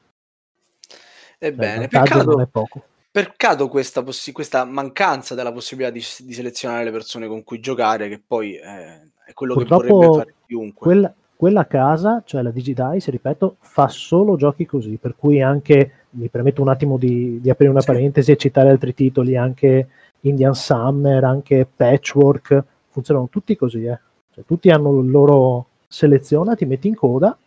[1.38, 2.84] Cioè, Ebbene, vantaggio non è peccato, poco.
[3.12, 8.10] peccato questa, possi- questa mancanza della possibilità di, di selezionare le persone con cui giocare,
[8.10, 10.82] che poi eh, è quello che Purtroppo vorrebbe fare chiunque.
[10.86, 16.30] Quella, quella casa, cioè la Digidice, ripeto, fa solo giochi così, per cui anche, mi
[16.30, 17.88] permetto un attimo di, di aprire una Sì.
[17.88, 19.88] parentesi e citare altri titoli, anche
[20.22, 24.00] Indian Summer, anche Patchwork, funzionano tutti così, eh.
[24.34, 27.38] Cioè, tutti hanno il loro seleziona, ti metti in coda.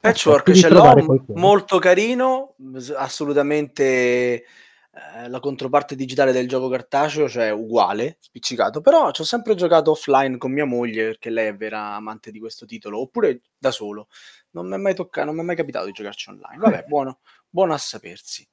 [0.00, 1.40] Patchwork di ce l'ho, qualcuno.
[1.40, 2.54] molto carino,
[2.96, 4.44] assolutamente
[5.16, 9.92] eh, la controparte digitale del gioco cartaceo, cioè uguale, spiccicato, però ci ho sempre giocato
[9.92, 14.08] offline con mia moglie perché lei è vera amante di questo titolo, oppure da solo.
[14.50, 16.58] Non mi è mai toccato, non mi è mai capitato di giocarci online.
[16.58, 18.46] Vabbè, buono, buono a sapersi.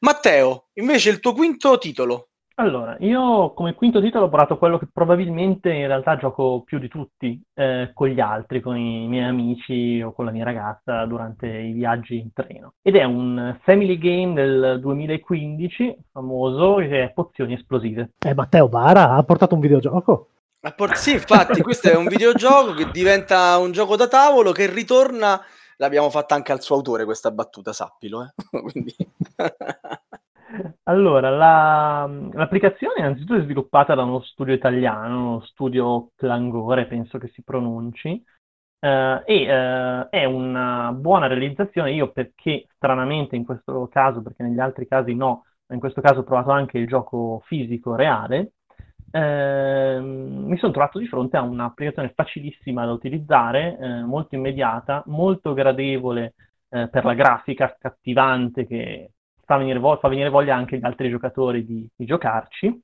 [0.00, 2.30] Matteo, invece il tuo quinto titolo.
[2.60, 6.88] Allora, io come quinto titolo ho portato quello che probabilmente in realtà gioco più di
[6.88, 11.46] tutti eh, con gli altri, con i miei amici o con la mia ragazza durante
[11.46, 12.74] i viaggi in treno.
[12.82, 18.10] Ed è un family game del 2015, famoso, che è Pozioni Esplosive.
[18.18, 20.30] Eh, Matteo Bara ha portato un videogioco.
[20.74, 25.40] Por- sì, infatti, questo è un videogioco che diventa un gioco da tavolo che ritorna.
[25.76, 28.24] L'abbiamo fatta anche al suo autore questa battuta, sappilo.
[28.24, 28.32] Eh?
[28.72, 28.96] Quindi...
[30.84, 37.28] Allora, la- l'applicazione innanzitutto è sviluppata da uno studio italiano, uno studio Clangore, penso che
[37.28, 38.22] si pronunci,
[38.80, 41.92] eh, e eh, è una buona realizzazione.
[41.92, 46.20] Io perché stranamente in questo caso, perché negli altri casi no, ma in questo caso
[46.20, 48.52] ho provato anche il gioco fisico reale,
[49.10, 55.52] ehm, mi sono trovato di fronte a un'applicazione facilissima da utilizzare, eh, molto immediata, molto
[55.52, 56.34] gradevole
[56.70, 59.10] eh, per la grafica, accattivante che
[59.48, 62.82] fa venire, vo- fa venire voglia anche agli altri giocatori di, di giocarci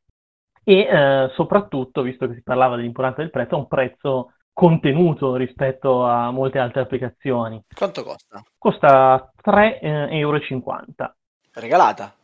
[0.64, 6.07] e eh, soprattutto, visto che si parlava dell'importanza del prezzo, ha un prezzo contenuto rispetto
[6.07, 7.62] a molte altre applicazioni.
[7.77, 8.42] Quanto costa?
[8.57, 10.38] Costa 3,50 euro.
[11.53, 12.14] Regalata.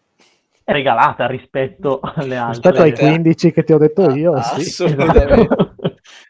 [0.64, 2.70] È regalata rispetto alle altre.
[2.70, 2.94] Rispetto ai Assolutamente.
[2.94, 4.62] 15 che ti ho detto Ah, io, ah, sì.
[4.62, 5.34] assolutamente.
[5.44, 5.69] Esatto.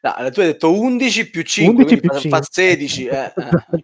[0.02, 2.38] No, tu hai detto 11 più 5, 11 quindi più fa- 5.
[2.38, 3.06] fa 16.
[3.06, 3.82] eh, eh.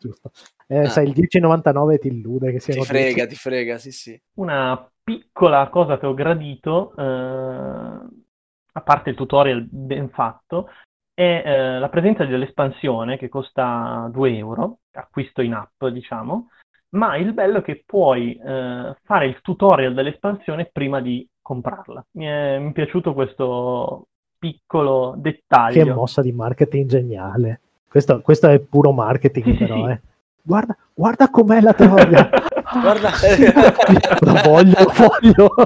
[0.68, 0.88] Eh, Ah.
[0.88, 3.28] Sai, il 10,99 ti illude che Ti frega, 10.
[3.28, 4.20] ti frega, sì, sì.
[4.34, 10.68] Una piccola cosa che ho gradito, eh, a parte il tutorial ben fatto,
[11.14, 16.48] è eh, la presenza dell'espansione che costa 2 euro, acquisto in app, diciamo,
[16.96, 22.04] ma il bello è che puoi eh, fare il tutorial dell'espansione prima di comprarla.
[22.12, 24.08] Mi è, mi è piaciuto questo
[24.50, 25.94] piccolo Che dettaglio.
[25.94, 27.60] mossa di marketing geniale.
[27.88, 29.90] Questo, questo è puro marketing, sì, però, sì.
[29.92, 30.00] eh.
[30.46, 32.28] Guarda, guarda com'è la troia.
[32.80, 33.10] Guarda.
[34.20, 35.50] la voglio, la voglio.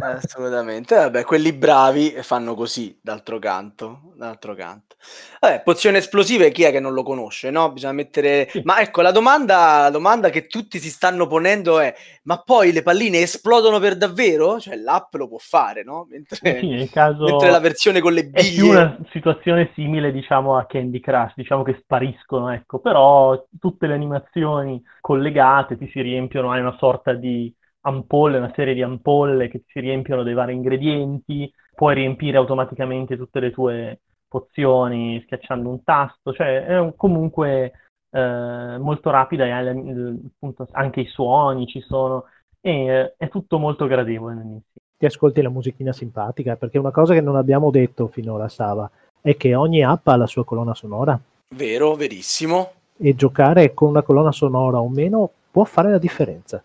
[0.00, 4.96] Assolutamente, vabbè, quelli bravi fanno così, d'altro canto, d'altro canto.
[5.40, 7.72] Vabbè, pozioni esplosive, chi è che non lo conosce, no?
[7.72, 8.48] Bisogna mettere...
[8.50, 8.60] Sì.
[8.64, 12.82] Ma ecco, la domanda, la domanda che tutti si stanno ponendo è, ma poi le
[12.82, 14.60] palline esplodono per davvero?
[14.60, 16.06] Cioè l'app lo può fare, no?
[16.10, 18.70] Mentre, Sì, caso mentre la versione con le è più biglie...
[18.70, 24.82] una situazione simile, diciamo, a Candy Crush, diciamo che spariscono, ecco, però tutte le animazioni
[25.00, 29.70] collegate ti si riempiono, hai una sorta di ampolle, una serie di ampolle che ti
[29.72, 36.32] si riempiono dei vari ingredienti, puoi riempire automaticamente tutte le tue pozioni schiacciando un tasto,
[36.32, 37.72] cioè è un- comunque
[38.12, 42.24] eh, molto rapida e appunto, anche i suoni ci sono
[42.60, 44.62] e eh, è tutto molto gradevole.
[44.98, 48.90] Ti ascolti la musichina simpatica, perché una cosa che non abbiamo detto finora, Sava,
[49.20, 51.18] è che ogni app ha la sua colonna sonora
[51.54, 52.70] Vero, verissimo.
[52.96, 56.62] e giocare con una colonna sonora o meno può fare la differenza.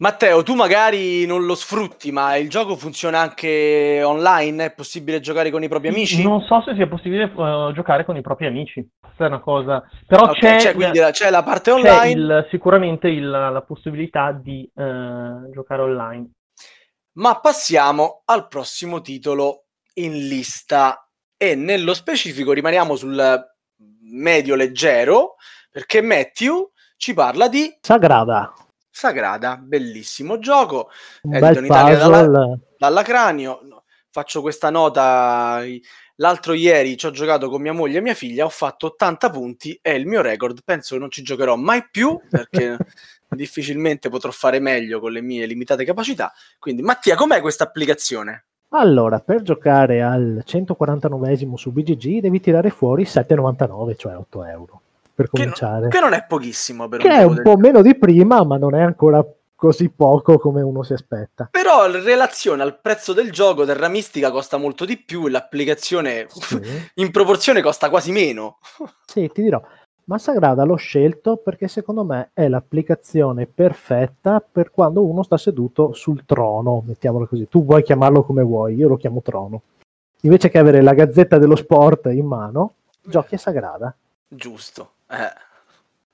[0.00, 4.64] Matteo, tu magari non lo sfrutti, ma il gioco funziona anche online?
[4.64, 6.22] È possibile giocare con i propri amici?
[6.22, 8.88] Non so se sia possibile uh, giocare con i propri amici.
[8.98, 9.86] Questa è una cosa.
[10.06, 12.12] Però okay, c'è, c'è, quindi la, c'è la parte online.
[12.12, 16.30] Il, sicuramente il, la possibilità di uh, giocare online.
[17.18, 19.64] Ma passiamo al prossimo titolo
[19.96, 21.06] in lista.
[21.36, 23.38] E nello specifico rimaniamo sul
[24.00, 25.34] medio leggero,
[25.70, 28.50] perché Matthew ci parla di Sagrada.
[28.90, 30.90] Sagrada, bellissimo gioco,
[31.22, 33.60] Un edito in Italia dalla, dalla, Cranio.
[34.10, 35.62] Faccio questa nota,
[36.16, 39.78] l'altro ieri ci ho giocato con mia moglie e mia figlia, ho fatto 80 punti,
[39.80, 42.76] è il mio record, penso che non ci giocherò mai più perché
[43.28, 46.32] difficilmente potrò fare meglio con le mie limitate capacità.
[46.58, 48.46] Quindi Mattia, com'è questa applicazione?
[48.70, 54.82] Allora, per giocare al 149esimo su BGG devi tirare fuori 7,99, cioè 8 euro
[55.20, 55.88] per cominciare.
[55.88, 58.74] Che, che non è pochissimo, per che è un po' meno di prima, ma non
[58.74, 61.48] è ancora così poco come uno si aspetta.
[61.50, 66.26] Però in relazione al prezzo del gioco, Terra Mistica costa molto di più e l'applicazione
[66.28, 66.58] sì.
[66.96, 68.58] in proporzione costa quasi meno.
[69.04, 69.62] Sì, ti dirò.
[70.04, 76.24] Massagrada l'ho scelto perché secondo me è l'applicazione perfetta per quando uno sta seduto sul
[76.24, 77.46] trono, mettiamolo così.
[77.46, 79.62] Tu vuoi chiamarlo come vuoi, io lo chiamo trono.
[80.22, 83.94] Invece che avere la gazzetta dello sport in mano, giochi a Sagrada.
[84.26, 84.92] Giusto.
[85.10, 85.48] Eh.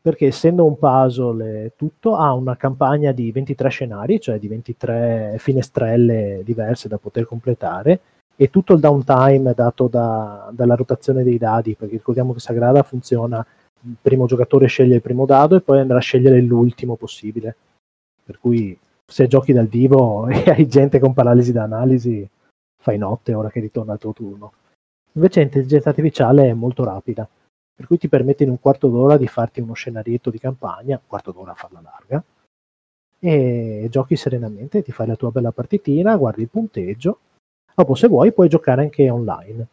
[0.00, 5.34] Perché essendo un puzzle e tutto, ha una campagna di 23 scenari, cioè di 23
[5.38, 8.00] finestrelle diverse da poter completare,
[8.36, 13.44] e tutto il downtime dato da, dalla rotazione dei dadi, perché ricordiamo che Sagrada funziona,
[13.80, 17.56] il primo giocatore sceglie il primo dado e poi andrà a scegliere l'ultimo possibile.
[18.24, 22.28] Per cui se giochi dal vivo e hai gente con paralisi da analisi,
[22.80, 24.52] fai notte ora che ritorna il tuo turno.
[25.12, 27.28] Invece l'intelligenza artificiale è molto rapida
[27.76, 31.06] per cui ti permette in un quarto d'ora di farti uno scenarietto di campagna, un
[31.06, 32.24] quarto d'ora a farla larga,
[33.18, 37.18] e giochi serenamente, ti fai la tua bella partitina, guardi il punteggio,
[37.74, 39.66] dopo se vuoi puoi giocare anche online.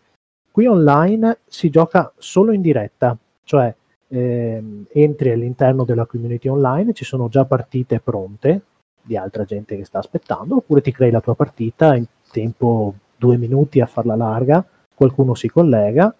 [0.52, 3.74] Qui online si gioca solo in diretta, cioè
[4.10, 8.62] ehm, entri all'interno della community online, ci sono già partite pronte
[9.02, 13.38] di altra gente che sta aspettando, oppure ti crei la tua partita in tempo due
[13.38, 16.14] minuti a farla larga, qualcuno si collega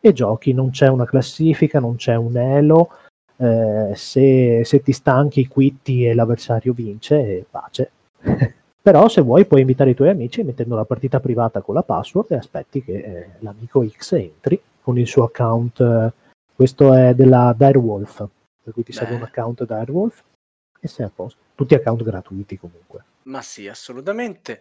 [0.00, 2.90] e giochi, non c'è una classifica, non c'è un elo,
[3.36, 7.90] eh, se, se, ti stanchi quitti e l'avversario vince, e pace.
[8.86, 12.30] Però se vuoi puoi invitare i tuoi amici mettendo la partita privata con la password
[12.30, 16.12] e aspetti che eh, l'amico X entri con il suo account.
[16.54, 18.24] Questo è della Direwolf,
[18.62, 20.22] per cui ti serve un account Direwolf
[20.80, 21.40] e sei a posto.
[21.56, 23.04] Tutti account gratuiti comunque.
[23.24, 24.60] Ma sì, assolutamente.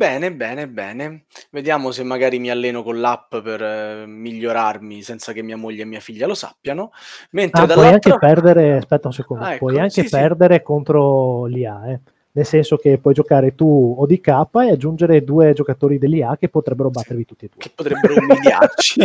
[0.00, 1.24] Bene, bene, bene.
[1.50, 5.84] Vediamo se magari mi alleno con l'app per eh, migliorarmi senza che mia moglie e
[5.84, 6.90] mia figlia lo sappiano.
[7.32, 10.62] Mentre ah, puoi anche perdere, aspetta un secondo, ah, ecco, puoi anche sì, perdere sì.
[10.62, 12.00] contro l'IA, eh
[12.32, 16.48] nel senso che puoi giocare tu o di K e aggiungere due giocatori dell'IA che
[16.48, 17.62] potrebbero battervi tutti e due.
[17.62, 19.00] Che potrebbero umiliarci.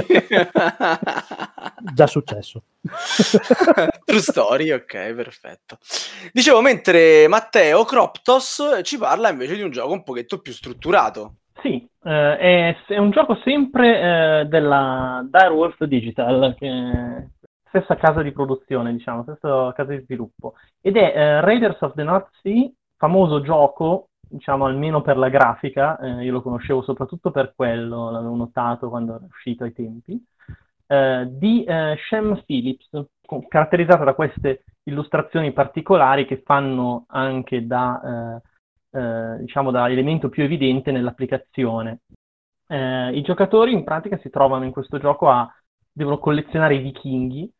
[1.94, 2.62] Già successo.
[4.06, 5.78] True story, ok, perfetto.
[6.32, 11.36] Dicevo, mentre Matteo Croptos ci parla invece di un gioco un pochetto più strutturato.
[11.62, 17.30] Sì, eh, è, è, un gioco sempre eh, della Direwolf Digital, che
[17.68, 22.04] stessa casa di produzione, diciamo, stessa casa di sviluppo, ed è eh, Raiders of the
[22.04, 27.54] North Sea famoso gioco, diciamo almeno per la grafica, eh, io lo conoscevo soprattutto per
[27.56, 30.24] quello, l'avevo notato quando era uscito ai tempi,
[30.88, 32.90] eh, di eh, Shem Phillips,
[33.48, 38.42] caratterizzata da queste illustrazioni particolari che fanno anche da,
[38.92, 42.02] eh, eh, diciamo, da elemento più evidente nell'applicazione.
[42.68, 45.52] Eh, I giocatori in pratica si trovano in questo gioco a
[45.92, 47.52] devono collezionare i vichinghi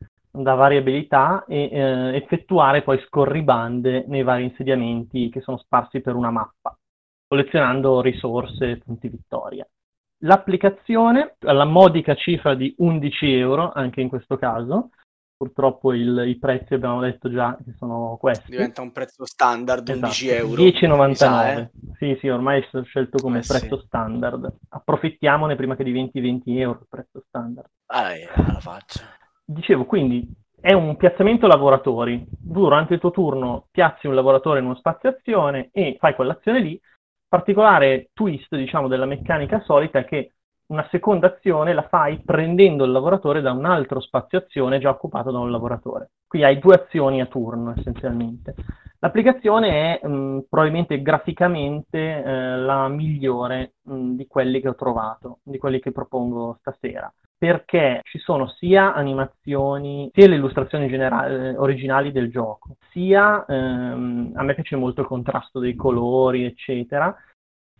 [0.42, 6.14] da varie abilità e eh, effettuare poi scorribande nei vari insediamenti che sono sparsi per
[6.14, 6.76] una mappa,
[7.26, 9.66] collezionando risorse e punti vittoria.
[10.20, 14.90] L'applicazione, alla modica cifra di 11 euro, anche in questo caso,
[15.36, 18.52] purtroppo il, i prezzi abbiamo detto già che sono questi.
[18.52, 20.06] Diventa un prezzo standard, esatto.
[20.06, 20.62] 11 euro.
[20.62, 21.14] 10,99.
[21.14, 21.70] Sa, eh?
[21.98, 23.86] Sì, sì, ormai è scelto come eh, prezzo sì.
[23.86, 24.56] standard.
[24.70, 27.68] Approfittiamone prima che diventi 20 euro il prezzo standard.
[27.86, 29.02] Ah, alla faccia.
[29.48, 30.28] Dicevo, quindi
[30.60, 32.26] è un piazzamento lavoratori.
[32.28, 36.80] Durante il tuo turno piazzi un lavoratore in uno spazio azione e fai quell'azione lì.
[37.28, 40.32] Particolare twist, diciamo, della meccanica solita è che
[40.66, 45.30] una seconda azione la fai prendendo il lavoratore da un altro spazio azione già occupato
[45.30, 46.10] da un lavoratore.
[46.26, 48.56] Qui hai due azioni a turno essenzialmente.
[48.98, 55.58] L'applicazione è mh, probabilmente graficamente eh, la migliore mh, di quelli che ho trovato, di
[55.58, 62.30] quelli che propongo stasera perché ci sono sia animazioni, sia le illustrazioni generali, originali del
[62.30, 67.14] gioco, sia ehm, a me piace molto il contrasto dei colori, eccetera,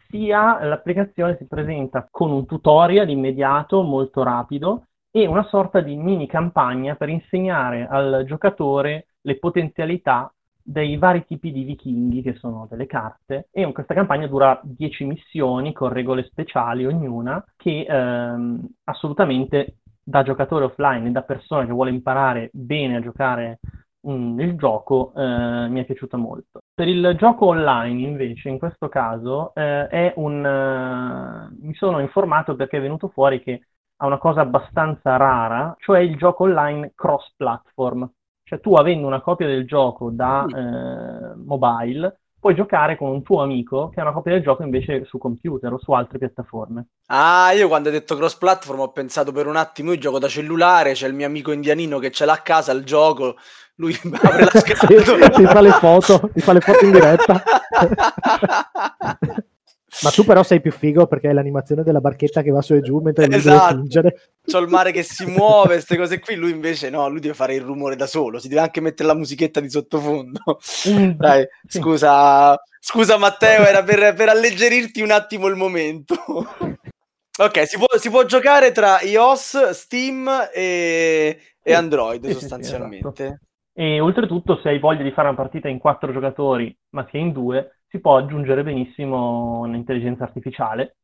[0.08, 6.26] sia l'applicazione si presenta con un tutorial immediato, molto rapido, e una sorta di mini
[6.26, 10.30] campagna per insegnare al giocatore le potenzialità
[10.66, 15.72] dei vari tipi di vichinghi che sono delle carte e questa campagna dura 10 missioni
[15.72, 21.90] con regole speciali ognuna che ehm, assolutamente da giocatore offline e da persona che vuole
[21.90, 23.60] imparare bene a giocare
[24.00, 26.60] um, il gioco eh, mi è piaciuta molto.
[26.74, 30.44] Per il gioco online invece in questo caso eh, è un...
[30.44, 36.00] Uh, mi sono informato perché è venuto fuori che ha una cosa abbastanza rara, cioè
[36.00, 38.10] il gioco online cross-platform.
[38.48, 43.42] Cioè tu avendo una copia del gioco da eh, mobile, puoi giocare con un tuo
[43.42, 46.86] amico che ha una copia del gioco invece su computer o su altre piattaforme.
[47.06, 50.28] Ah, io quando hai detto cross platform ho pensato per un attimo, io gioco da
[50.28, 53.34] cellulare, c'è il mio amico indianino che ce l'ha a casa il gioco,
[53.74, 55.28] lui apre la scatola.
[55.30, 57.42] ti fa le foto, ti fa le foto in diretta.
[60.02, 62.80] Ma tu però sei più figo perché è l'animazione della barchetta che va su e
[62.80, 63.66] giù mentre lui esatto.
[63.66, 64.20] deve fingere.
[64.44, 66.34] C'ho il mare che si muove, queste cose qui.
[66.34, 68.38] Lui invece no, lui deve fare il rumore da solo.
[68.38, 70.58] Si deve anche mettere la musichetta di sottofondo.
[70.88, 71.10] Mm.
[71.16, 76.14] Dai, scusa, scusa Matteo, era per, per alleggerirti un attimo il momento.
[77.38, 83.22] ok, si può, si può, giocare tra iOS, Steam e, e Android sostanzialmente.
[83.22, 83.38] Esatto.
[83.78, 87.32] E oltretutto, se hai voglia di fare una partita in quattro giocatori, ma sia in
[87.32, 90.96] due, si può aggiungere benissimo un'intelligenza artificiale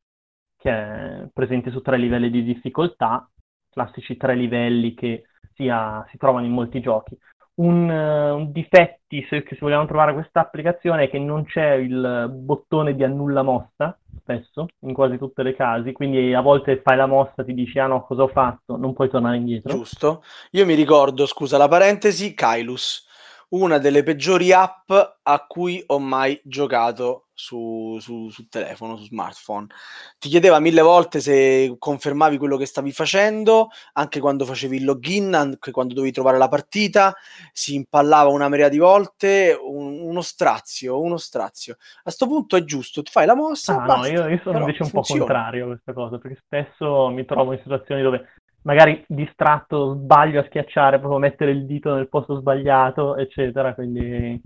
[0.59, 3.29] che è presente su tre livelli di difficoltà,
[3.69, 5.25] classici tre livelli che
[5.55, 7.19] sia, si trovano in molti giochi.
[7.55, 12.31] Un, uh, un difetti, se, se, vogliamo trovare questa applicazione, è che non c'è il
[12.31, 17.07] bottone di annulla mossa, spesso, in quasi tutte le casi, quindi a volte fai la
[17.07, 19.73] mossa, ti dici, ah no, cosa ho fatto, non puoi tornare indietro.
[19.75, 20.23] Giusto.
[20.53, 23.11] Io mi ricordo, scusa la parentesi, Kailus
[23.53, 29.67] una delle peggiori app a cui ho mai giocato su, su, su, telefono, su smartphone.
[30.19, 35.35] Ti chiedeva mille volte se confermavi quello che stavi facendo, anche quando facevi il login,
[35.35, 37.15] anche quando dovevi trovare la partita,
[37.53, 41.75] si impallava una marea di volte, un, uno strazio, uno strazio.
[41.99, 43.83] A questo punto è giusto, ti fai la mossa.
[43.83, 45.21] Ah, no, io, io sono invece un funziona.
[45.21, 48.29] po' contrario a questa cosa, perché spesso mi trovo in situazioni dove
[48.63, 54.41] magari distratto sbaglio a schiacciare, proprio mettere il dito nel posto sbagliato, eccetera, quindi...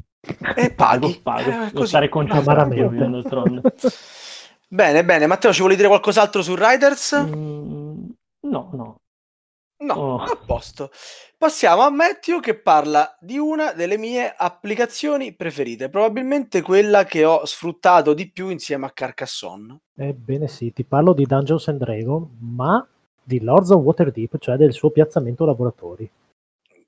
[0.57, 1.21] E paghi.
[1.23, 2.75] pago, eh, devo stare concentrato
[4.69, 5.27] Bene, bene.
[5.27, 7.25] Matteo, ci vuoi dire qualcos'altro su Riders?
[7.25, 8.09] Mm,
[8.41, 9.01] no, no.
[9.79, 10.17] No, oh.
[10.17, 10.91] a posto.
[11.37, 17.45] Passiamo a Matthew che parla di una delle mie applicazioni preferite, probabilmente quella che ho
[17.45, 19.81] sfruttato di più insieme a Carcassonne.
[19.95, 22.85] Ebbene sì, ti parlo di Dungeons and Dragons, ma
[23.27, 26.09] di Lords of Waterdeep, cioè del suo piazzamento lavoratori.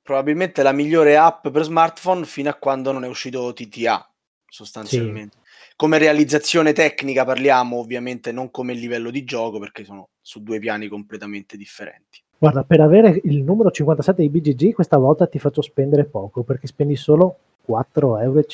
[0.00, 4.08] Probabilmente la migliore app per smartphone fino a quando non è uscito TTA,
[4.48, 5.36] sostanzialmente.
[5.40, 5.46] Sì.
[5.74, 10.86] Come realizzazione tecnica parliamo, ovviamente non come livello di gioco, perché sono su due piani
[10.86, 12.22] completamente differenti.
[12.38, 16.68] Guarda, per avere il numero 57 di BGG questa volta ti faccio spendere poco, perché
[16.68, 18.44] spendi solo 4,50 euro.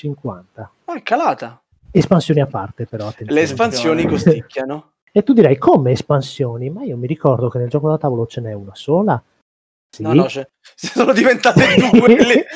[0.86, 1.62] Ma è calata.
[1.90, 3.12] Espansioni a parte, però.
[3.18, 4.92] Le espansioni costicchiano.
[5.16, 6.70] E tu direi come espansioni?
[6.70, 9.22] Ma io mi ricordo che nel gioco da tavolo ce n'è una sola.
[9.88, 10.02] Sì.
[10.02, 12.46] No, no, cioè, sono diventate due quelle.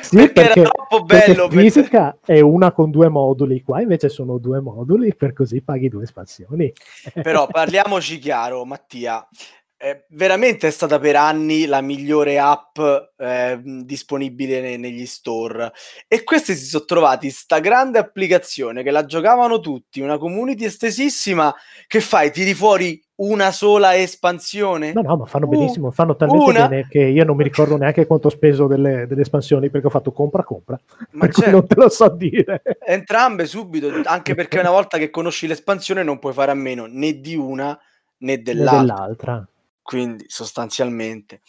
[0.00, 1.50] sì, perché, perché, era troppo bello.
[1.50, 2.36] Fisica per...
[2.36, 6.72] è una con due moduli, qua invece sono due moduli, per così paghi due espansioni.
[7.12, 9.28] Però parliamoci chiaro, Mattia
[9.86, 12.76] eh, veramente è stata per anni la migliore app
[13.18, 15.70] eh, disponibile ne- negli store
[16.08, 21.54] e questi si sono trovati sta grande applicazione che la giocavano tutti, una community estesissima
[21.86, 24.92] che fai, tiri fuori una sola espansione?
[24.92, 26.66] No, no, ma fanno benissimo, fanno talmente una...
[26.66, 29.90] bene che io non mi ricordo neanche quanto ho speso delle, delle espansioni perché ho
[29.90, 30.76] fatto compra compra,
[31.12, 31.50] ma certo.
[31.50, 32.60] non te lo so dire.
[32.84, 37.20] Entrambe subito, anche perché una volta che conosci l'espansione non puoi fare a meno né
[37.20, 37.78] di una
[38.18, 38.80] né dell'altra.
[38.80, 39.48] Né dell'altra
[39.86, 41.40] quindi sostanzialmente.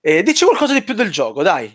[0.00, 1.74] Eh, dici qualcosa di più del gioco, dai.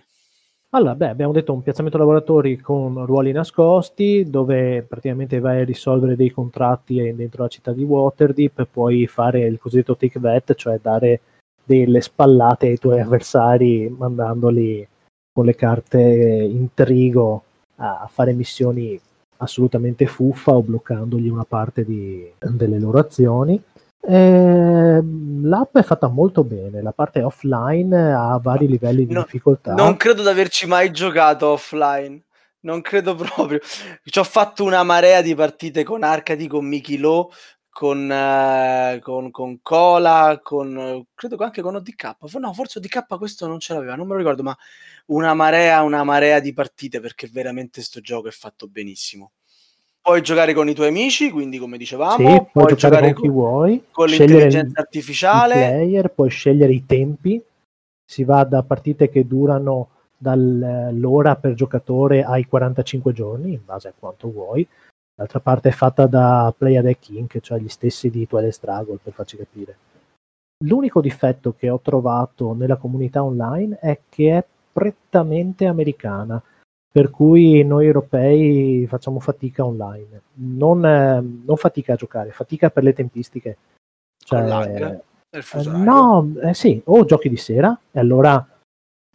[0.73, 6.15] Allora, beh, abbiamo detto un piazzamento lavoratori con ruoli nascosti, dove praticamente vai a risolvere
[6.15, 11.21] dei contratti dentro la città di Waterdeep, puoi fare il cosiddetto take that, cioè dare
[11.63, 14.87] delle spallate ai tuoi avversari mandandoli
[15.33, 17.43] con le carte intrigo
[17.77, 18.99] a fare missioni
[19.37, 23.61] assolutamente fuffa o bloccandogli una parte di, delle loro azioni.
[24.03, 25.01] Eh,
[25.43, 29.73] l'app è fatta molto bene, la parte offline ha vari livelli di no, difficoltà.
[29.73, 32.21] Non credo di averci mai giocato offline,
[32.61, 33.59] non credo proprio.
[34.03, 37.29] Ci ho fatto una marea di partite con Arcadi, con Mickey Low,
[37.69, 42.15] con, eh, con, con Cola, con credo anche con ODK.
[42.39, 44.57] No, forse ODK questo non ce l'aveva, non me lo ricordo, ma
[45.07, 49.33] una marea, una marea di partite perché veramente sto gioco è fatto benissimo.
[50.01, 53.21] Puoi giocare con i tuoi amici, quindi come dicevamo, Sì, puoi, puoi giocare giocare con
[53.23, 55.53] chi vuoi, con l'intelligenza artificiale.
[55.53, 57.41] player, puoi scegliere i tempi,
[58.03, 63.93] si va da partite che durano dall'ora per giocatore ai 45 giorni, in base a
[63.97, 64.67] quanto vuoi.
[65.13, 69.13] D'altra parte è fatta da Playa Deck Inc., cioè gli stessi di Twilight Struggle, per
[69.13, 69.77] farci capire.
[70.65, 76.41] L'unico difetto che ho trovato nella comunità online è che è prettamente americana,
[76.91, 80.21] per cui noi europei facciamo fatica online.
[80.33, 83.57] Non, eh, non fatica a giocare, fatica per le tempistiche.
[84.23, 85.37] Cioè, lag eh,
[85.77, 88.45] no, eh, sì, o giochi di sera e allora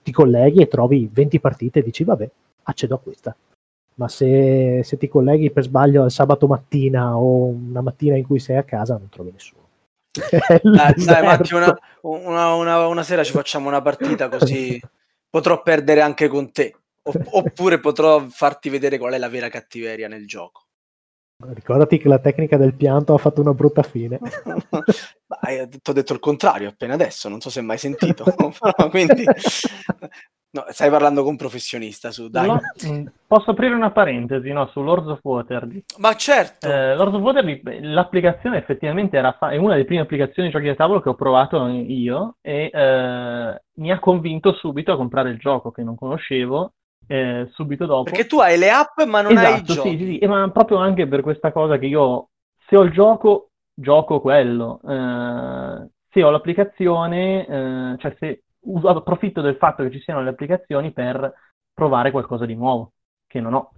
[0.03, 2.29] ti colleghi e trovi 20 partite e dici vabbè,
[2.65, 3.37] accedo a questa.
[3.97, 8.39] Ma se, se ti colleghi per sbaglio al sabato mattina o una mattina in cui
[8.39, 9.65] sei a casa non trovi nessuno.
[10.63, 14.81] Dai, dai Matti, una, una- una- una sera ci facciamo una partita così
[15.29, 16.75] potrò perdere anche con te.
[17.07, 20.65] Opp- oppure potrò farti vedere qual è la vera cattiveria nel gioco.
[21.39, 24.19] Ricordati che la tecnica del pianto ha fatto una brutta fine.
[25.41, 28.25] Hai- ti ho detto il contrario appena adesso, non so se hai mai sentito.
[28.91, 29.25] Quindi,
[30.51, 32.47] no, stai parlando con un professionista su, dai.
[32.47, 35.85] Lo- mm, posso aprire una parentesi no, su Lords of Waterdeep?
[35.99, 40.01] Ma certo, Eh, Lords of Waterdeep, eh, l'applicazione effettivamente era fa- è una delle prime
[40.01, 44.93] applicazioni di giochi da tavolo che ho provato io e eh, mi ha convinto subito
[44.93, 46.73] a comprare il gioco che non conoscevo
[47.07, 48.11] eh, subito dopo.
[48.11, 49.97] perché tu hai le app ma non hai i Esatto, giochi.
[49.97, 52.31] sì, sì, sì, ma proprio anche per questa cosa che io,
[52.69, 54.81] se ho il gioco, gioco quello.
[54.83, 60.31] Eh, se ho l'applicazione, eh, cioè se uso- approfitto del fatto che ci siano le
[60.31, 61.33] applicazioni per
[61.75, 62.93] provare qualcosa di nuovo,
[63.27, 63.73] che non ho.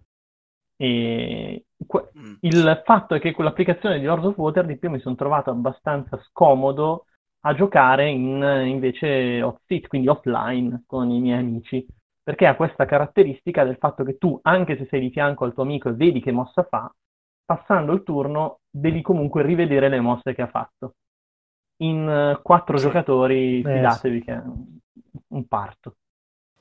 [0.76, 2.38] E que- Mm.
[2.40, 6.18] il fatto è che con l'applicazione di Lords of Waterdeep io mi sono trovato abbastanza
[6.28, 7.06] scomodo
[7.40, 11.86] a giocare in, invece off-sit, quindi offline con i miei amici,
[12.28, 15.62] perché ha questa caratteristica del fatto che tu, anche se sei di fianco al tuo
[15.62, 16.94] amico e vedi che mossa fa,
[17.42, 20.96] passando il turno devi comunque rivedere le mosse che ha fatto.
[21.84, 22.84] In eh, quattro Sì.
[22.84, 24.42] giocatori, Eh, fidatevi che è
[25.28, 25.94] un- parto.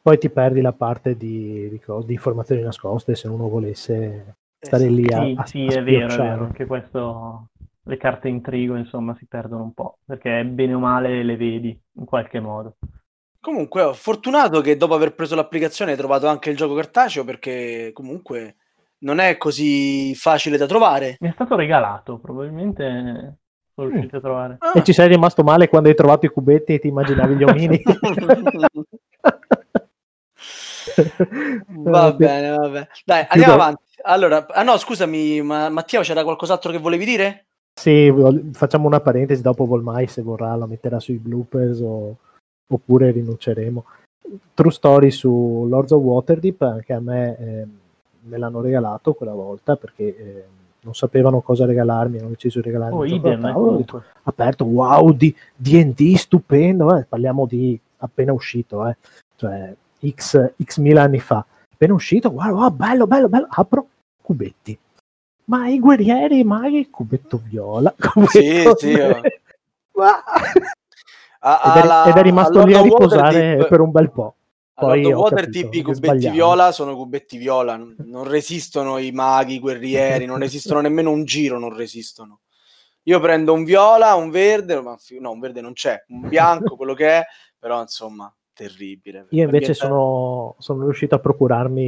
[0.02, 5.02] Poi ti perdi la parte di, di informazioni nascoste se uno volesse stare Esatto.
[5.02, 7.48] lì a, Sì, a- sì, a è vero, è vero, anche questo,
[7.84, 12.06] le carte intrigo, insomma, si perdono un po', perché bene o male le vedi in
[12.06, 12.78] qualche modo.
[13.48, 17.92] Comunque, ho fortunato che dopo aver preso l'applicazione hai trovato anche il gioco cartaceo perché
[17.94, 18.58] comunque
[19.00, 21.16] non è così facile da trovare.
[21.22, 23.38] Mi è stato regalato, probabilmente
[23.74, 23.92] sono Mm.
[23.92, 24.58] riuscito a trovare.
[24.60, 24.74] Ah.
[24.76, 27.82] E ci sei rimasto male quando hai trovato i cubetti e ti immaginavi gli omini?
[31.70, 32.90] Va bene, va bene.
[33.06, 33.84] Dai, andiamo avanti.
[34.02, 37.46] Allora, ah no, scusami, ma Mattia, c'era qualcos'altro che volevi dire?
[37.74, 38.14] Sì,
[38.52, 42.18] facciamo una parentesi, dopo Volmai se vorrà la metterà sui bloopers o-
[42.68, 43.86] oppure rinunceremo.
[44.54, 47.68] True story su Lords of Waterdeep, anche a me eh,
[48.28, 50.46] me l'hanno regalato quella volta perché eh,
[50.82, 55.12] non sapevano cosa regalarmi, hanno deciso di regalarmi Oh, idem, tavolo, ho detto, aperto, wow,
[55.12, 58.98] di D&D stupendo, eh, parliamo di appena uscito, eh,
[59.36, 59.74] cioè
[60.06, 63.88] x, x mila anni fa, appena uscito, guarda, wow, bello, bello, bello, apro,
[64.22, 64.78] cubetti.
[65.46, 69.22] Ma i guerrieri, maghi, cubetto viola, cubetto sì, oh.
[69.98, 70.24] Ma-
[71.40, 74.36] A- ed, è, alla- ed è rimasto lì a riposare Waterdeep- per un bel po'.
[74.74, 80.26] Poi Lord Waterdeep i cubetti viola sono cubetti viola, non- resistono i maghi, i guerrieri,
[80.26, 82.42] non resistono nemmeno un giro, non resistono.
[83.04, 87.08] Io prendo un viola, un verde, no, un verde non c'è, un bianco, quello che
[87.08, 87.24] è,
[87.58, 89.28] però insomma, terribile.
[89.30, 91.82] Io invece sono, sono riuscito a procurarmi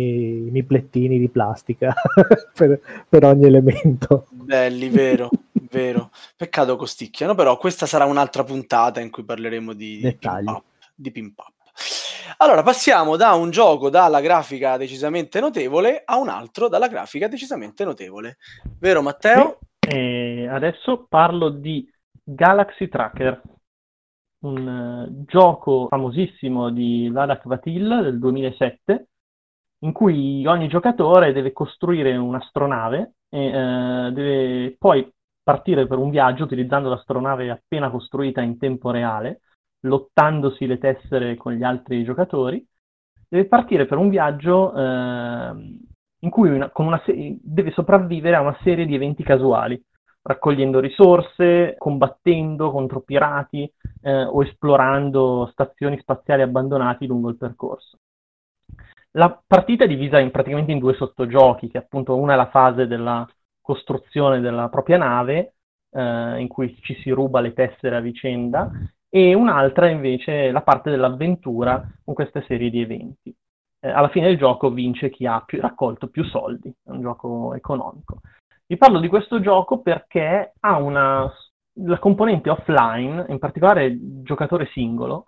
[0.48, 1.94] i miplettini di plastica
[2.56, 2.80] per,
[3.10, 4.28] per ogni elemento.
[4.30, 5.30] Belli, vero,
[5.70, 6.12] vero.
[6.36, 10.46] Peccato costicchiano, però questa sarà un'altra puntata in cui parleremo di Dettagli.
[10.46, 10.64] pimp up,
[10.96, 11.54] di pimp up.
[12.38, 17.84] Allora, passiamo da un gioco dalla grafica decisamente notevole a un altro dalla grafica decisamente
[17.84, 18.38] notevole.
[18.80, 19.60] Vero Matteo?
[19.80, 21.90] E adesso parlo di
[22.24, 23.42] Galaxy Tracker,
[24.42, 29.08] un eh, gioco famosissimo di Vladak Vatil del 2007,
[29.80, 35.12] in cui ogni giocatore deve costruire un'astronave e eh, deve poi
[35.44, 39.42] partire per un viaggio utilizzando l'astronave appena costruita in tempo reale,
[39.82, 42.66] lottandosi le tessere con gli altri giocatori.
[43.28, 45.80] Deve partire per un viaggio ehm,
[46.22, 49.82] in cui una- una se- deve sopravvivere a una serie di eventi casuali,
[50.22, 53.72] raccogliendo risorse, combattendo contro pirati
[54.02, 57.98] eh, o esplorando stazioni spaziali abbandonate lungo il percorso.
[59.14, 62.86] La partita è divisa in, praticamente in due sottogiochi, che appunto una è la fase
[62.88, 63.28] della
[63.70, 65.54] costruzione della propria nave
[65.92, 68.72] eh, in cui ci si ruba le tessere a vicenda,
[69.08, 73.36] e un'altra invece la parte dell'avventura con queste serie di eventi.
[73.80, 77.54] Eh, alla fine del gioco vince chi ha più, raccolto più soldi, è un gioco
[77.54, 78.22] economico.
[78.66, 81.32] Vi parlo di questo gioco perché ha una
[81.82, 85.26] la componente offline, in particolare giocatore singolo,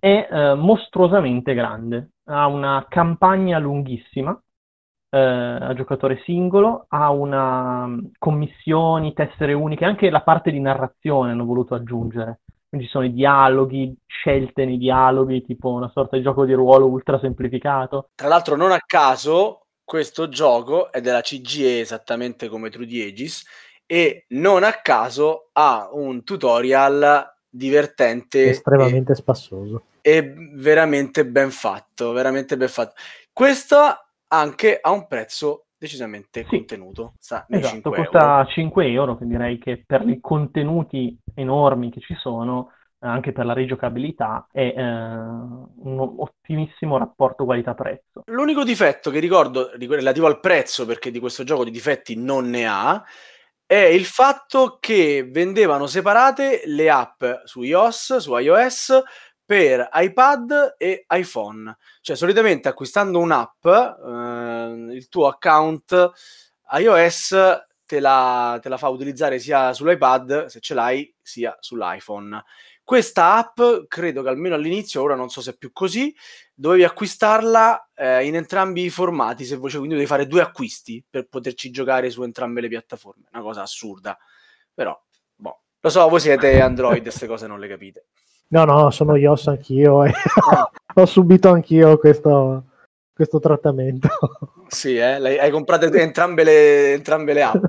[0.00, 2.14] è eh, mostruosamente grande.
[2.24, 4.36] Ha una campagna lunghissima
[5.14, 11.32] eh, a giocatore singolo, ha una mm, commissioni, tessere uniche, anche la parte di narrazione
[11.32, 12.40] hanno voluto aggiungere.
[12.66, 16.86] Quindi ci sono i dialoghi, scelte nei dialoghi, tipo una sorta di gioco di ruolo
[16.86, 18.08] ultra semplificato.
[18.14, 23.46] Tra l'altro, non a caso, questo gioco è della CGE esattamente come True Aegis
[23.84, 32.12] e non a caso ha un tutorial divertente estremamente e, spassoso e veramente ben fatto
[32.12, 32.94] veramente ben fatto
[33.34, 33.76] questo
[34.32, 36.56] anche ha un prezzo decisamente sì.
[36.56, 38.46] contenuto sta esatto, 5 costa euro.
[38.46, 42.70] 5 euro che direi che per i contenuti enormi che ci sono
[43.04, 48.22] anche per la rigiocabilità è eh, un ottimissimo rapporto qualità-prezzo.
[48.26, 52.64] L'unico difetto che ricordo relativo al prezzo, perché di questo gioco di difetti non ne
[52.64, 53.02] ha,
[53.66, 59.02] è il fatto che vendevano separate le app su iOS, su iOS
[59.44, 61.76] per iPad e iPhone.
[62.00, 66.12] Cioè, solitamente acquistando un'app, eh, il tuo account
[66.72, 67.36] iOS
[67.84, 72.42] te la, te la, fa utilizzare sia sull'iPad, se ce l'hai, sia sull'iPhone.
[72.82, 76.14] Questa app, credo che almeno all'inizio, ora non so se è più così,
[76.54, 81.28] dovevi acquistarla eh, in entrambi i formati, se volevi, quindi dovevi fare due acquisti per
[81.28, 83.28] poterci giocare su entrambe le piattaforme.
[83.32, 84.18] Una cosa assurda.
[84.72, 84.98] Però,
[85.34, 85.60] boh.
[85.80, 88.06] Lo so, voi siete Android, queste cose non le capite.
[88.52, 90.12] No, no, sono iOS anch'io e
[90.50, 90.70] ah.
[90.94, 92.64] ho subito anch'io questo,
[93.14, 94.08] questo trattamento.
[94.68, 95.38] Sì, eh?
[95.38, 97.64] hai comprato entrambe le, entrambe le app.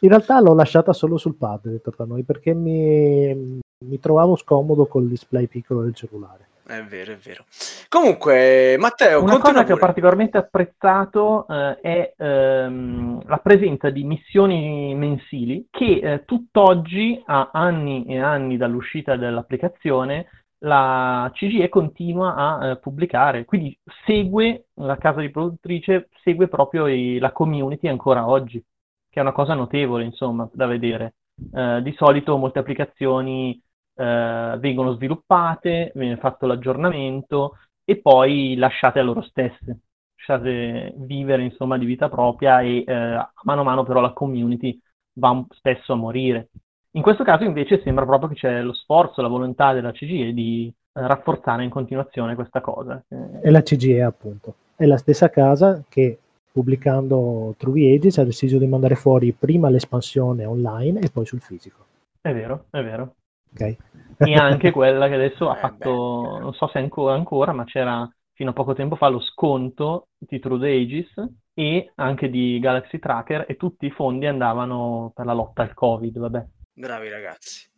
[0.00, 4.86] In realtà l'ho lasciata solo sul pad, detto tra noi, perché mi, mi trovavo scomodo
[4.86, 6.48] col display piccolo del cellulare.
[6.64, 7.44] È vero, è vero.
[7.88, 14.94] Comunque, Matteo, una cosa che ho particolarmente apprezzato eh, è ehm, la presenza di missioni
[14.94, 20.26] mensili che eh, tutt'oggi, a anni e anni dall'uscita dell'applicazione,
[20.58, 27.18] la CGE continua a eh, pubblicare, quindi segue la casa di produttrice, segue proprio i,
[27.18, 28.64] la community ancora oggi,
[29.10, 31.14] che è una cosa notevole, insomma, da vedere.
[31.52, 33.60] Eh, di solito molte applicazioni
[33.94, 39.78] eh, vengono sviluppate, viene fatto l'aggiornamento e poi lasciate a loro stesse,
[40.16, 44.80] lasciate vivere insomma di vita propria e eh, mano a mano però la community
[45.14, 46.48] va spesso a morire.
[46.92, 50.68] In questo caso invece sembra proprio che c'è lo sforzo, la volontà della CGE di
[50.68, 53.02] eh, rafforzare in continuazione questa cosa.
[53.08, 56.18] E la CGE appunto, è la stessa casa che
[56.52, 61.86] pubblicando True Ages ha deciso di mandare fuori prima l'espansione online e poi sul fisico.
[62.20, 63.14] È vero, è vero.
[63.52, 63.76] Okay.
[64.18, 68.08] e anche quella che adesso ha eh, fatto, non so se ancora, ancora, ma c'era
[68.32, 71.12] fino a poco tempo fa lo sconto di True the Aegis
[71.54, 76.18] e anche di Galaxy Tracker e tutti i fondi andavano per la lotta al Covid,
[76.18, 76.46] vabbè.
[76.74, 77.70] Bravi ragazzi.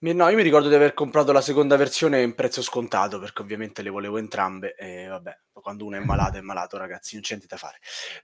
[0.00, 3.82] No, io mi ricordo di aver comprato la seconda versione in prezzo scontato perché ovviamente
[3.82, 7.52] le volevo entrambe e vabbè, quando uno è malato è malato ragazzi, non c'è niente
[7.52, 7.78] da fare.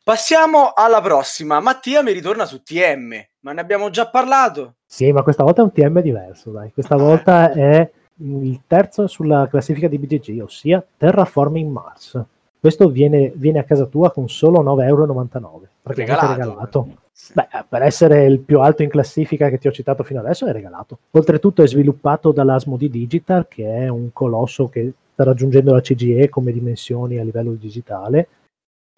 [0.04, 1.58] Passiamo alla prossima.
[1.58, 4.76] Mattia mi ritorna su TM, ma ne abbiamo già parlato?
[4.86, 6.70] Sì, ma questa volta è un TM diverso, dai.
[6.72, 12.22] Questa volta è il terzo sulla classifica di BGG, ossia Terraforming Mars.
[12.60, 15.68] Questo viene, viene a casa tua con solo 9,99 euro.
[15.82, 16.26] Regalato.
[16.28, 16.88] regalato.
[17.32, 20.52] Beh, per essere il più alto in classifica che ti ho citato fino adesso è
[20.52, 20.98] regalato.
[21.12, 26.50] Oltretutto è sviluppato dall'Asmodi Digital, che è un colosso che sta raggiungendo la CGE come
[26.52, 28.26] dimensioni a livello digitale,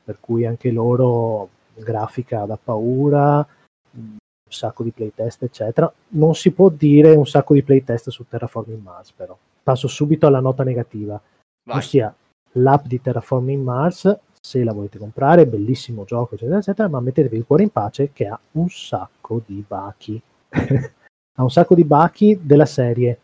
[0.03, 3.47] per cui anche loro grafica da paura,
[3.93, 4.17] un
[4.49, 5.93] sacco di playtest, eccetera.
[6.09, 9.37] Non si può dire un sacco di playtest su Terraforming Mars, però.
[9.63, 11.21] Passo subito alla nota negativa,
[11.65, 11.77] Vai.
[11.77, 12.15] ossia
[12.53, 17.45] l'app di Terraforming Mars se la volete comprare, bellissimo gioco, eccetera, eccetera, ma mettetevi il
[17.45, 20.23] cuore in pace che ha un sacco di bachi.
[20.51, 23.19] ha un sacco di bachi della serie.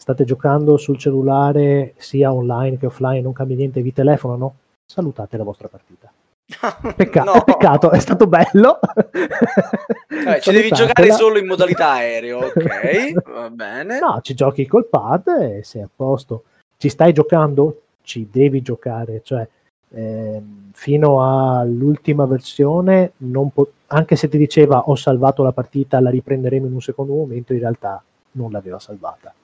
[0.00, 4.54] State giocando sul cellulare sia online che offline, non cambia niente, vi telefonano?
[4.86, 6.12] Salutate la vostra partita.
[6.94, 7.42] Pecca- no.
[7.42, 8.78] Peccato, è stato bello.
[8.78, 13.30] Vabbè, ci devi giocare solo in modalità aereo, ok?
[13.32, 13.98] Va bene.
[13.98, 16.44] No, ci giochi col pad e sei a posto.
[16.76, 17.82] Ci stai giocando?
[18.02, 19.46] Ci devi giocare, cioè
[19.90, 23.12] eh, fino all'ultima versione,
[23.52, 27.52] po- anche se ti diceva ho salvato la partita, la riprenderemo in un secondo momento,
[27.52, 29.34] in realtà non l'aveva salvata.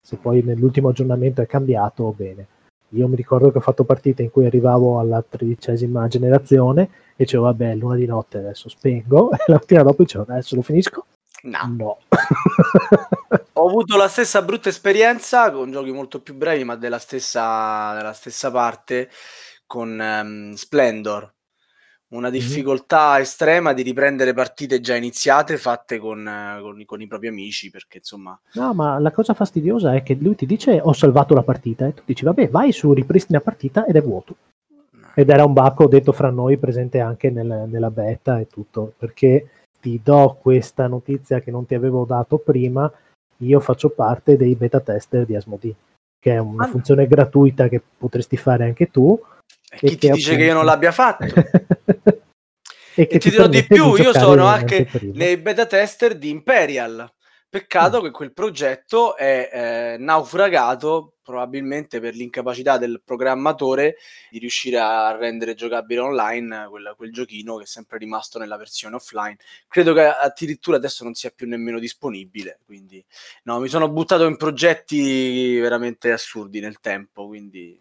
[0.00, 2.46] Se poi nell'ultimo aggiornamento è cambiato, bene.
[2.90, 6.82] Io mi ricordo che ho fatto partite in cui arrivavo alla tredicesima generazione
[7.16, 10.62] e dicevo vabbè, luna di notte adesso spengo, e la mattina dopo dicevo adesso lo
[10.62, 11.06] finisco.
[11.42, 11.74] No.
[11.76, 11.98] No.
[13.54, 18.12] Ho avuto la stessa brutta esperienza con giochi molto più brevi, ma della stessa, della
[18.12, 19.10] stessa parte
[19.66, 21.32] con ehm, Splendor.
[22.08, 26.24] Una difficoltà estrema di riprendere partite già iniziate fatte con,
[26.62, 30.14] con i- con i propri amici, perché insomma No, ma la cosa fastidiosa è che
[30.14, 33.84] lui ti dice ho salvato la partita e tu dici vabbè vai su ripristina partita
[33.86, 34.36] ed è vuoto.
[35.14, 39.48] Ed era un bacco detto fra noi presente anche nel- nella beta e tutto, perché
[39.80, 42.90] ti do questa notizia che non ti avevo dato prima,
[43.38, 45.74] io faccio parte dei beta tester di Asmodee,
[46.20, 46.68] che è una Ah.
[46.68, 49.18] funzione gratuita che potresti fare anche tu.
[49.70, 51.24] E chi ti dice che io non l'abbia fatto?
[52.94, 57.12] e E ti dirò di più, io sono anche nei beta tester di Imperial.
[57.48, 58.04] Peccato Mm.
[58.04, 63.96] che quel progetto è eh, naufragato probabilmente per l'incapacità del programmatore
[64.30, 68.96] di riuscire a rendere giocabile online quel, quel giochino che è sempre rimasto nella versione
[68.96, 69.36] offline.
[69.68, 72.60] Credo che addirittura adesso non sia più nemmeno disponibile.
[72.64, 73.04] Quindi,
[73.44, 77.26] no, mi sono buttato in progetti veramente assurdi nel tempo.
[77.26, 77.80] Quindi,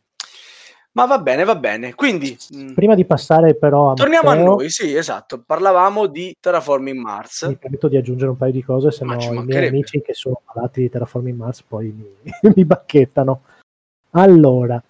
[0.96, 1.94] ma va bene, va bene.
[1.94, 4.70] Quindi, mm, Prima di passare però a torniamo a Matteo, noi.
[4.70, 5.44] Sì, esatto.
[5.46, 7.44] Parlavamo di Terraforming Mars.
[7.44, 10.14] mi permetto di aggiungere un paio di cose, se Ma no i miei amici che
[10.14, 13.42] sono malati di Terraforming Mars poi mi, mi bacchettano.
[14.12, 14.82] Allora,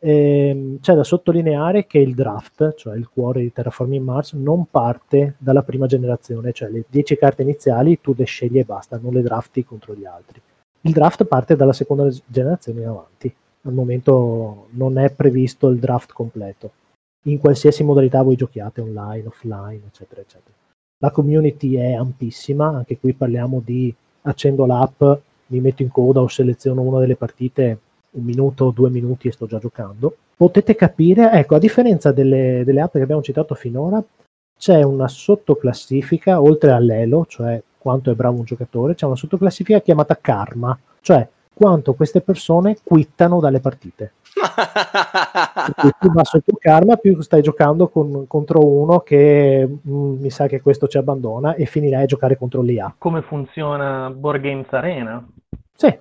[0.00, 5.36] ehm, c'è da sottolineare che il draft, cioè il cuore di Terraforming Mars, non parte
[5.38, 9.22] dalla prima generazione, cioè le 10 carte iniziali tu le scegli e basta, non le
[9.22, 10.38] drafti contro gli altri.
[10.82, 13.34] Il draft parte dalla seconda generazione in avanti.
[13.66, 16.70] Al momento non è previsto il draft completo.
[17.26, 20.54] In qualsiasi modalità voi giochiate, online, offline, eccetera, eccetera.
[20.98, 25.02] La community è ampissima, anche qui parliamo di accendo l'app,
[25.46, 27.78] mi metto in coda o seleziono una delle partite
[28.12, 30.16] un minuto, due minuti e sto già giocando.
[30.36, 34.02] Potete capire, ecco, a differenza delle, delle app che abbiamo citato finora,
[34.56, 40.16] c'è una sottoclassifica, oltre all'elo, cioè quanto è bravo un giocatore, c'è una sottoclassifica chiamata
[40.16, 44.14] karma, cioè quanto queste persone quittano dalle partite.
[45.98, 50.46] Più basso il tuo karma, più stai giocando con- contro uno che mm, mi sa
[50.46, 52.94] che questo ci abbandona e finirai a giocare contro l'IA.
[52.98, 55.26] Come funziona Board Games Arena?
[55.76, 55.98] Sì,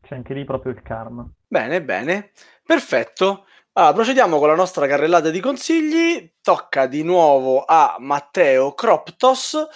[0.00, 1.28] C'è anche lì proprio il karma.
[1.46, 2.30] bene, bene.
[2.64, 3.44] Perfetto.
[3.72, 6.32] Allora, procediamo con la nostra carrellata di consigli.
[6.40, 9.66] Tocca di nuovo a Matteo Croptos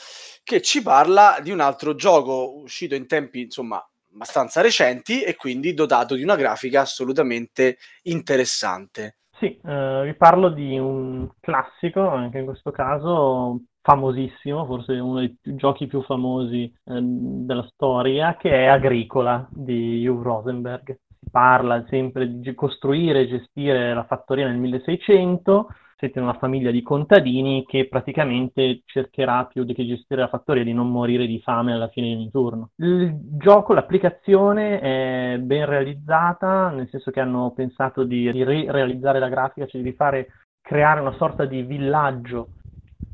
[0.43, 5.75] che ci parla di un altro gioco uscito in tempi, insomma, abbastanza recenti e quindi
[5.75, 9.17] dotato di una grafica assolutamente interessante.
[9.41, 15.35] Sì, eh, vi parlo di un classico, anche in questo caso famosissimo, forse uno dei
[15.41, 20.99] giochi più famosi eh, della storia, che è Agricola di Hugh Rosenberg.
[21.19, 25.69] Si parla sempre di costruire e gestire la fattoria nel 1600.
[26.01, 30.73] Siete una famiglia di contadini che praticamente cercherà più di che gestire la fattoria di
[30.73, 32.71] non morire di fame alla fine di ogni turno.
[32.77, 39.29] Il gioco, l'applicazione è ben realizzata, nel senso che hanno pensato di di realizzare la
[39.29, 40.29] grafica, cioè di fare
[40.63, 42.49] creare una sorta di villaggio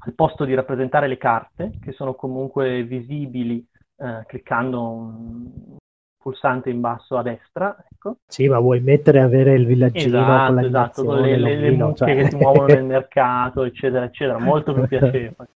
[0.05, 3.67] al posto di rappresentare le carte, che sono comunque visibili
[3.97, 5.77] eh, cliccando un
[6.27, 7.77] pulsante in basso a destra.
[7.89, 8.17] Ecco.
[8.27, 11.71] sì, ma vuoi mettere avere il villaggino con Esatto, la esatto, con le, le- le
[11.71, 12.15] mucche cioè.
[12.17, 15.49] che si muovono nel mercato, eccetera, eccetera, molto più piacevole.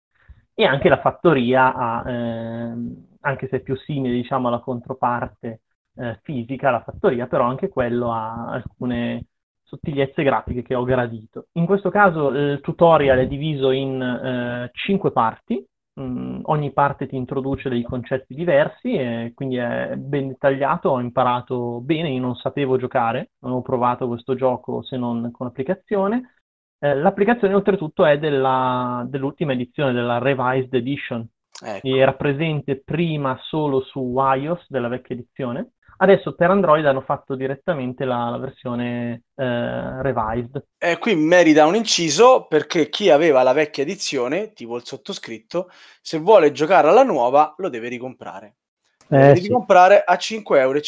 [0.53, 5.61] E anche la fattoria ha, ehm, anche se è più simile, diciamo, alla controparte
[5.95, 9.25] eh, fisica, la fattoria, però anche quello ha alcune
[9.63, 11.47] sottigliezze grafiche che ho gradito.
[11.53, 15.65] In questo caso il tutorial è diviso in eh, cinque parti,
[15.99, 21.81] Mm, ogni parte ti introduce dei concetti diversi e quindi è ben dettagliato, ho imparato
[21.81, 26.35] bene, io non sapevo giocare, non ho provato questo gioco se non con applicazione.
[26.79, 31.27] Eh, l'applicazione oltretutto è della- dell'ultima edizione, della Revised Edition,
[31.61, 31.87] Ecco.
[31.87, 35.73] era presente prima solo su iOS della vecchia edizione.
[36.01, 40.63] Adesso per Android hanno fatto direttamente la, la versione eh, revised.
[40.77, 45.69] E qui merita un inciso perché chi aveva la vecchia edizione, tipo il sottoscritto,
[46.01, 48.55] se vuole giocare alla nuova lo deve ricomprare.
[49.09, 49.47] Eh, devi sì.
[49.47, 50.79] ricomprare a 5,50 euro,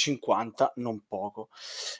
[0.76, 1.50] non poco.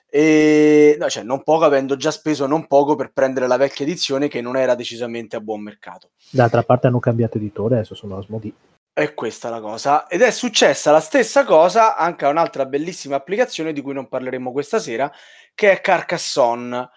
[0.10, 4.30] E, no, cioè, non poco avendo già speso non poco per prendere la vecchia edizione
[4.30, 6.12] che non era decisamente a buon mercato.
[6.30, 8.54] D'altra parte hanno cambiato editore, adesso sono Asmodee.
[8.94, 10.08] È questa la cosa.
[10.08, 14.52] Ed è successa la stessa cosa anche a un'altra bellissima applicazione di cui non parleremo
[14.52, 15.10] questa sera,
[15.56, 16.90] che è Carcassonne.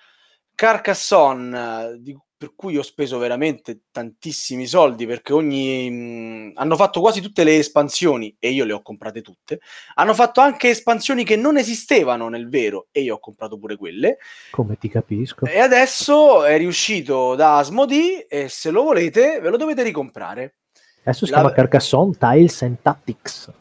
[0.54, 5.88] Carcassonne, di- per cui ho speso veramente tantissimi soldi perché ogni...
[5.88, 9.60] mh, hanno fatto quasi tutte le espansioni e io le ho comprate tutte.
[9.94, 14.18] Hanno fatto anche espansioni che non esistevano nel vero e io ho comprato pure quelle.
[14.50, 15.46] Come ti capisco.
[15.46, 20.56] E adesso è riuscito da Asmodee e se lo volete ve lo dovete ricomprare.
[21.04, 23.52] Adesso si La- chiama Carcassonne Tiles and Tactics.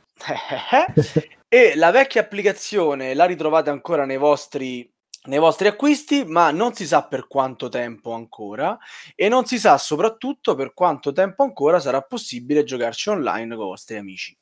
[1.49, 4.89] e la vecchia applicazione la ritrovate ancora nei vostri,
[5.25, 8.77] nei vostri acquisti, ma non si sa per quanto tempo ancora
[9.15, 13.67] e non si sa soprattutto per quanto tempo ancora sarà possibile giocarci online con i
[13.67, 14.37] vostri amici.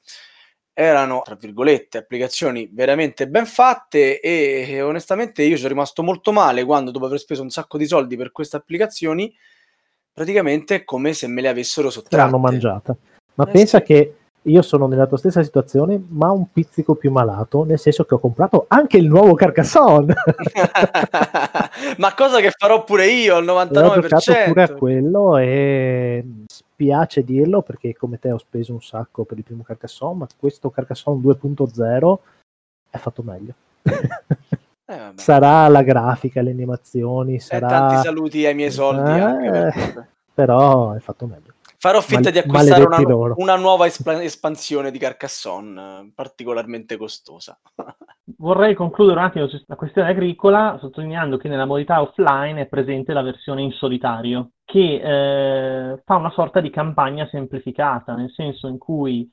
[0.73, 6.63] Erano, tra virgolette, applicazioni veramente ben fatte e, e onestamente io sono rimasto molto male
[6.63, 9.35] quando dopo aver speso un sacco di soldi per queste applicazioni,
[10.13, 12.17] praticamente è come se me le avessero Te sottratte.
[12.17, 12.95] l'hanno mangiata.
[13.35, 13.83] Ma Eh, pensa sì.
[13.85, 18.15] che io sono nella tua stessa situazione, ma un pizzico più malato, nel senso che
[18.15, 20.13] ho comprato anche il nuovo Carcassonne.
[21.97, 24.77] Ma cosa che farò pure io al E ho giocato pure a 99%.
[24.77, 30.17] quello e spiace dirlo perché come te ho speso un sacco per il primo Carcassonne,
[30.19, 32.17] ma questo Carcassonne 2.0
[32.89, 33.53] è fatto meglio.
[34.91, 35.21] Eh, vabbè.
[35.21, 37.67] sarà la grafica, le animazioni, Eh, sarà...
[37.67, 39.71] tanti saluti ai miei soldi Eh,
[40.33, 41.53] però è fatto meglio.
[41.77, 47.57] Farò finta Mal- di acquistare una, una nuova espa- espansione di Carcassonne, particolarmente costosa.
[48.37, 53.23] Vorrei concludere un attimo la questione agricola sottolineando che nella modalità offline è presente la
[53.23, 59.27] versione in solitario, che eh, fa una sorta di campagna semplificata, nel senso in cui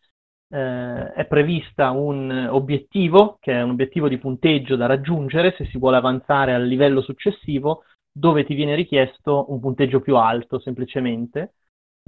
[0.49, 5.79] eh, è prevista un obiettivo, che è un obiettivo di punteggio da raggiungere se si
[5.79, 11.55] vuole avanzare al livello successivo, dove ti viene richiesto un punteggio più alto semplicemente,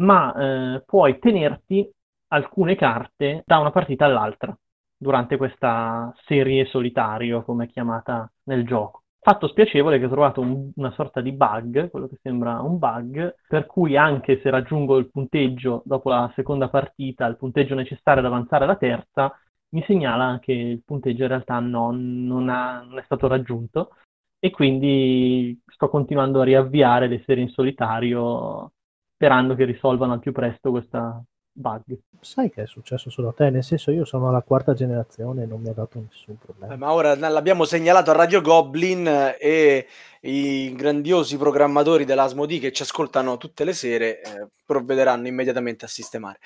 [0.02, 1.88] ma eh, puoi tenerti
[2.28, 4.56] alcune carte da una partita all'altra
[4.96, 8.99] durante questa serie solitario, come è chiamata nel gioco.
[9.22, 13.34] Fatto spiacevole che ho trovato un- una sorta di bug, quello che sembra un bug,
[13.46, 18.26] per cui anche se raggiungo il punteggio dopo la seconda partita, il punteggio necessario ad
[18.26, 19.30] avanzare alla terza,
[19.72, 23.90] mi segnala che il punteggio in realtà non, non ha- non è stato raggiunto.
[24.38, 28.72] E quindi sto continuando a riavviare le serie in solitario
[29.14, 31.22] sperando che risolvano al più presto questa
[31.60, 31.82] bug.
[32.20, 33.48] Sai che è successo solo a te?
[33.50, 36.76] Nel senso io sono alla quarta generazione e non mi ha dato nessun Eh, problema.
[36.76, 39.86] ma ora l'abbiamo segnalato a Radio Goblin eh, e
[40.22, 46.38] i grandiosi programmatori dell'Asmodi che ci ascoltano tutte le sere eh, provvederanno immediatamente a sistemare.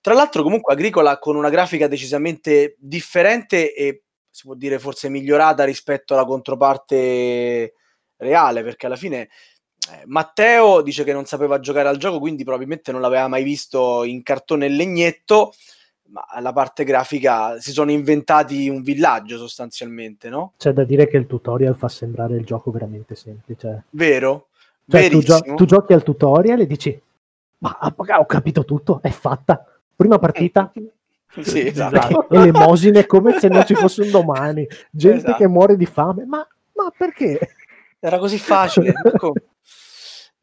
[0.00, 5.64] Tra l'altro, comunque, Agricola con una grafica decisamente differente e si può dire forse migliorata
[5.64, 7.74] rispetto alla controparte
[8.16, 9.28] reale, perché alla fine eh,
[10.06, 14.22] Matteo dice che non sapeva giocare al gioco, quindi probabilmente non l'aveva mai visto in
[14.22, 15.52] cartone e legnetto,
[16.08, 20.52] ma alla parte grafica si sono inventati un villaggio sostanzialmente, no?
[20.56, 23.84] C'è da dire che il tutorial fa sembrare il gioco veramente semplice.
[23.90, 24.48] Vero?
[24.88, 27.00] Cioè, tu, gio- tu giochi al tutorial e dici,
[27.58, 29.64] ma ah, ho capito tutto, è fatta.
[29.96, 30.72] Prima partita,
[31.40, 32.28] Sì, esatto.
[32.30, 35.36] elemosine come se non ci fosse un domani, gente Esatto.
[35.36, 37.40] che muore di fame, ma, ma perché?
[37.98, 38.92] Era così facile.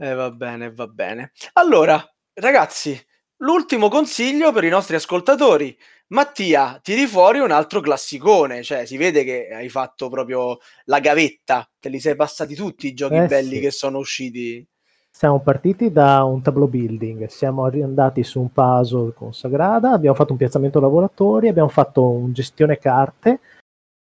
[0.02, 1.32] Eh, va bene, va bene.
[1.54, 3.00] Allora, ragazzi,
[3.38, 5.78] l'ultimo consiglio per i nostri ascoltatori.
[6.08, 11.70] Mattia, tiri fuori un altro classicone, cioè si vede che hai fatto proprio la gavetta,
[11.80, 13.60] te li sei passati tutti i giochi Eh, belli sì.
[13.60, 14.68] che sono usciti.
[15.12, 20.32] Siamo partiti da un tableau building, siamo andati su un puzzle con Sagrada, abbiamo fatto
[20.32, 23.40] un piazzamento lavoratori, abbiamo fatto un gestione carte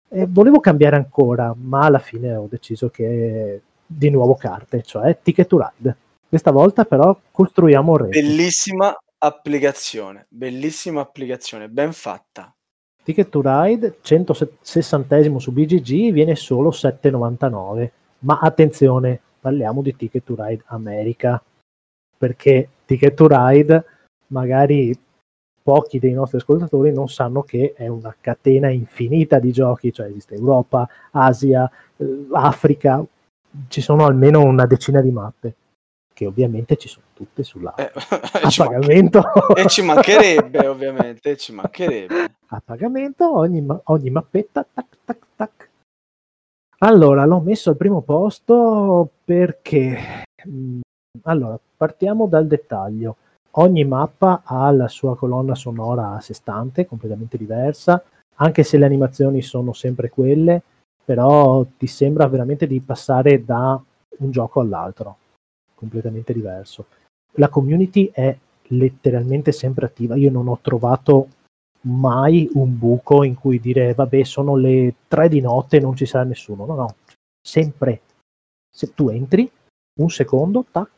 [0.09, 5.49] e volevo cambiare ancora, ma alla fine ho deciso che di nuovo carte, cioè Ticket
[5.49, 5.97] to Ride.
[6.29, 8.21] Questa volta però costruiamo un rete.
[8.21, 12.53] Bellissima applicazione, bellissima applicazione, ben fatta.
[13.03, 20.35] Ticket to Ride 160 su BGG viene solo 7,99 ma attenzione parliamo di Ticket to
[20.37, 21.43] Ride America
[22.19, 23.85] perché Ticket to Ride
[24.27, 24.95] magari
[25.63, 30.35] pochi dei nostri ascoltatori non sanno che è una catena infinita di giochi cioè esiste
[30.35, 33.03] Europa, Asia, eh, Africa
[33.69, 35.55] ci sono almeno una decina di mappe
[36.13, 37.93] che ovviamente ci sono tutte sulla Eh,
[38.43, 39.23] a ci pagamento.
[39.55, 42.15] e ci mancherebbe, ovviamente, ci mancherebbe.
[42.49, 45.69] a pagamento ogni, ma- ogni mappetta tac tac tac.
[46.81, 50.81] Allora l'ho messo al primo posto perché mh,
[51.23, 53.17] allora partiamo dal dettaglio.
[53.53, 58.01] Ogni mappa ha la sua colonna sonora a sé stante completamente diversa
[58.41, 60.63] anche se le animazioni sono sempre quelle
[61.09, 63.83] però ti sembra veramente di passare da
[64.19, 65.17] un gioco all'altro
[65.75, 66.85] completamente diverso.
[67.37, 70.17] La community è letteralmente sempre attiva.
[70.17, 71.29] Io non ho trovato
[71.87, 76.05] mai un buco in cui dire vabbè sono le tre di notte e non ci
[76.05, 76.67] sarà nessuno.
[76.67, 76.95] No no
[77.41, 78.03] sempre.
[78.71, 79.51] Se tu entri
[80.01, 80.91] un secondo tac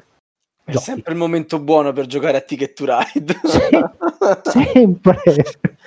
[0.65, 0.85] È giochi.
[0.87, 3.35] sempre il momento buono per giocare a Ticket to Ride.
[4.43, 5.23] Sempre.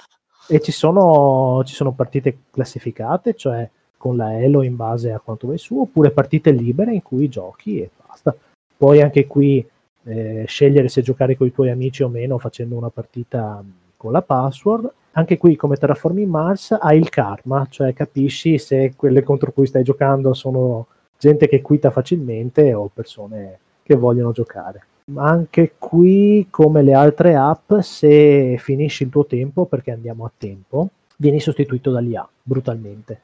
[0.46, 3.68] E ci sono, ci sono partite classificate cioè
[4.04, 7.80] con la elo in base a quanto vai su oppure partite libere in cui giochi
[7.80, 8.36] e basta
[8.76, 9.66] poi anche qui
[10.04, 13.64] eh, scegliere se giocare con i tuoi amici o meno facendo una partita
[13.96, 14.92] con la password.
[15.12, 19.84] Anche qui, come Terraforming Mars, hai il karma, cioè capisci se quelle contro cui stai
[19.84, 20.88] giocando sono
[21.18, 24.82] gente che quita facilmente o persone che vogliono giocare.
[25.06, 30.32] Ma anche qui, come le altre app, se finisci il tuo tempo, perché andiamo a
[30.38, 33.22] tempo, vieni sostituito dall'IA brutalmente.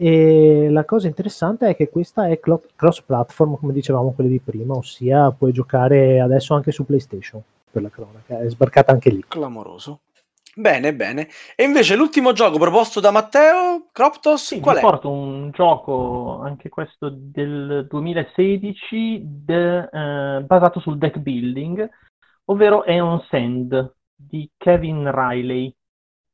[0.00, 4.74] E la cosa interessante è che questa è cross platform, come dicevamo quelli di prima,
[4.74, 9.24] ossia puoi giocare adesso anche su PlayStation per la cronaca, è sbarcata anche lì.
[9.26, 10.02] Clamoroso.
[10.54, 11.26] Bene, bene.
[11.56, 14.80] E invece l'ultimo gioco proposto da Matteo, Croptos, sì, qual è?
[14.80, 21.88] porto un gioco, anche questo del 2016, de, eh, basato sul deck building,
[22.44, 25.74] ovvero Eon Sand di Kevin Riley,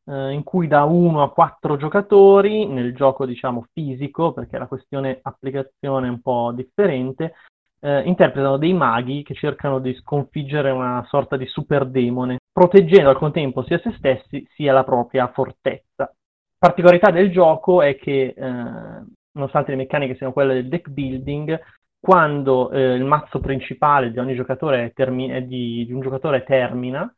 [0.07, 5.19] eh, in cui da 1 a 4 giocatori, nel gioco diciamo fisico, perché la questione
[5.23, 7.35] applicazione è un po' differente,
[7.81, 13.19] eh, interpretano dei maghi che cercano di sconfiggere una sorta di super demone, proteggendo al
[13.19, 16.13] contempo sia se stessi sia la propria fortezza.
[16.57, 21.61] Particolarità del gioco è che, eh, nonostante le meccaniche siano quelle del deck building,
[22.01, 27.11] quando eh, il mazzo principale di ogni giocatore termi- di, di, un giocatore termina,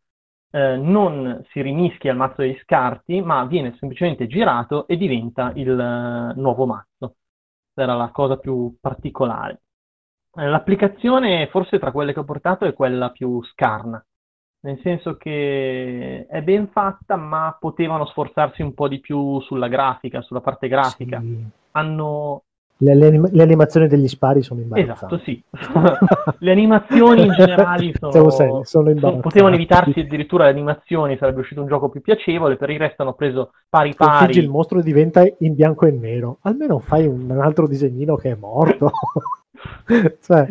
[0.57, 5.69] eh, non si rimischia il mazzo degli scarti, ma viene semplicemente girato e diventa il
[5.69, 7.17] uh, nuovo mazzo.
[7.75, 9.61] Era la cosa più particolare.
[10.35, 14.03] Eh, l'applicazione, forse tra quelle che ho portato, è quella più scarna,
[14.61, 20.23] nel senso che è ben fatta, ma potevano sforzarsi un po' di più sulla grafica,
[20.23, 21.21] sulla parte grafica.
[21.21, 21.47] Sì.
[21.73, 22.45] Hanno...
[22.79, 25.05] Le, le, le, animazioni degli spari sono imbarazzanti.
[25.07, 25.43] Esatto, sì.
[26.41, 31.69] le animazioni in generale sono, sono, sono potevano evitarsi addirittura le animazioni, sarebbe uscito un
[31.69, 34.17] gioco più piacevole, per il resto hanno preso pari pari.
[34.17, 38.35] Sconfiggi il mostro diventa in bianco e nero, almeno fai un altro disegnino che è
[38.35, 38.91] morto.
[40.21, 40.47] cioè...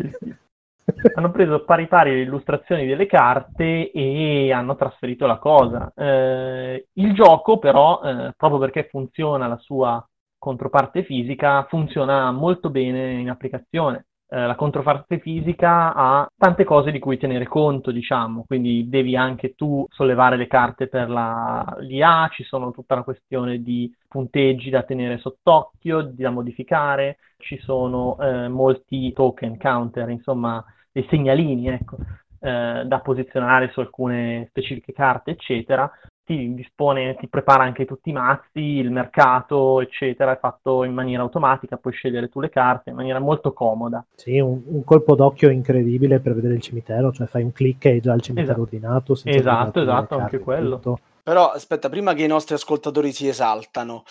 [1.14, 5.94] hanno preso pari pari le illustrazioni delle carte e hanno trasferito la cosa.
[5.96, 10.04] Eh, il gioco, però, eh, proprio perché funziona la sua
[10.46, 14.06] controparte fisica, funziona molto bene in applicazione.
[14.28, 19.56] Eh, la controparte fisica ha tante cose di cui tenere conto, diciamo, quindi devi anche
[19.56, 24.84] tu sollevare le carte per la, l'IA, ci sono tutta una questione di punteggi da
[24.84, 31.98] tenere sott'occhio, da modificare, ci sono eh, molti token counter, insomma, dei segnalini, ecco,
[32.40, 35.92] eh, da posizionare su alcune specifiche carte, eccetera,
[36.26, 41.22] ti dispone, ti prepara anche tutti i mazzi, il mercato, eccetera, è fatto in maniera
[41.22, 44.04] automatica, puoi scegliere tu le carte in maniera molto comoda.
[44.16, 47.90] Sì, un, un colpo d'occhio incredibile per vedere il cimitero, cioè fai un clic e
[47.92, 48.62] hai già il cimitero esatto.
[48.62, 49.14] ordinato.
[49.24, 50.76] Esatto, esatto, anche quello.
[50.78, 51.00] Tutto.
[51.22, 54.04] Però aspetta, prima che i nostri ascoltatori si esaltano,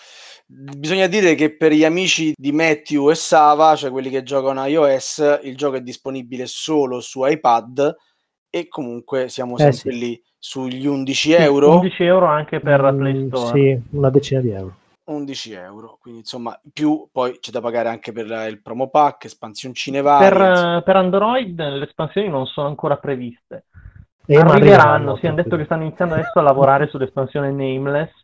[0.47, 4.67] bisogna dire che per gli amici di Matthew e Sava, cioè quelli che giocano a
[4.67, 7.95] iOS, il gioco è disponibile solo su iPad
[8.55, 9.99] e comunque siamo eh sempre sì.
[9.99, 11.71] lì sugli 11 euro.
[11.71, 13.59] 11 euro anche per mm, Play Store.
[13.59, 14.75] Sì, una decina di euro.
[15.03, 19.99] 11 euro, quindi insomma più poi c'è da pagare anche per il promo pack, espansioncine
[19.99, 20.29] varie.
[20.29, 23.65] Per, per Android le espansioni non sono ancora previste.
[24.25, 28.21] E arriveranno, sì, hanno detto che stanno iniziando adesso a lavorare sull'espansione Nameless.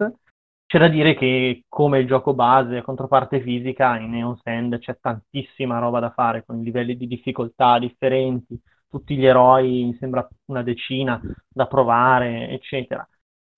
[0.66, 5.80] C'è da dire che come il gioco base, controparte fisica, in Neon Sand c'è tantissima
[5.80, 8.58] roba da fare con livelli di difficoltà differenti
[8.92, 13.08] tutti gli eroi, mi sembra una decina da provare, eccetera.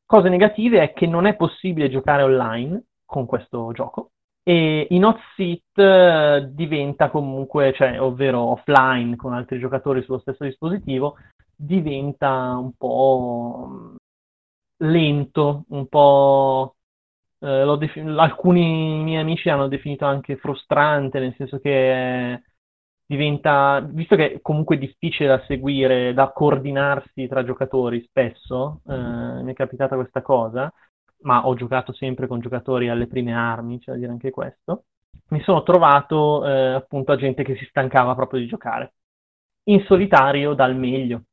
[0.06, 4.12] Cose negative è che non è possibile giocare online con questo gioco
[4.44, 10.44] e in hot seat eh, diventa comunque, cioè, ovvero offline con altri giocatori sullo stesso
[10.44, 11.16] dispositivo,
[11.56, 13.96] diventa un po' mm,
[14.78, 16.76] lento, un po'
[17.40, 22.42] eh, defin- alcuni miei amici hanno definito anche frustrante, nel senso che
[23.14, 28.94] diventa, visto che è comunque difficile da seguire, da coordinarsi tra giocatori spesso, eh,
[29.44, 30.72] mi è capitata questa cosa,
[31.22, 34.86] ma ho giocato sempre con giocatori alle prime armi, c'è da dire anche questo,
[35.30, 38.94] mi sono trovato eh, appunto a gente che si stancava proprio di giocare.
[39.66, 41.24] In solitario dal meglio.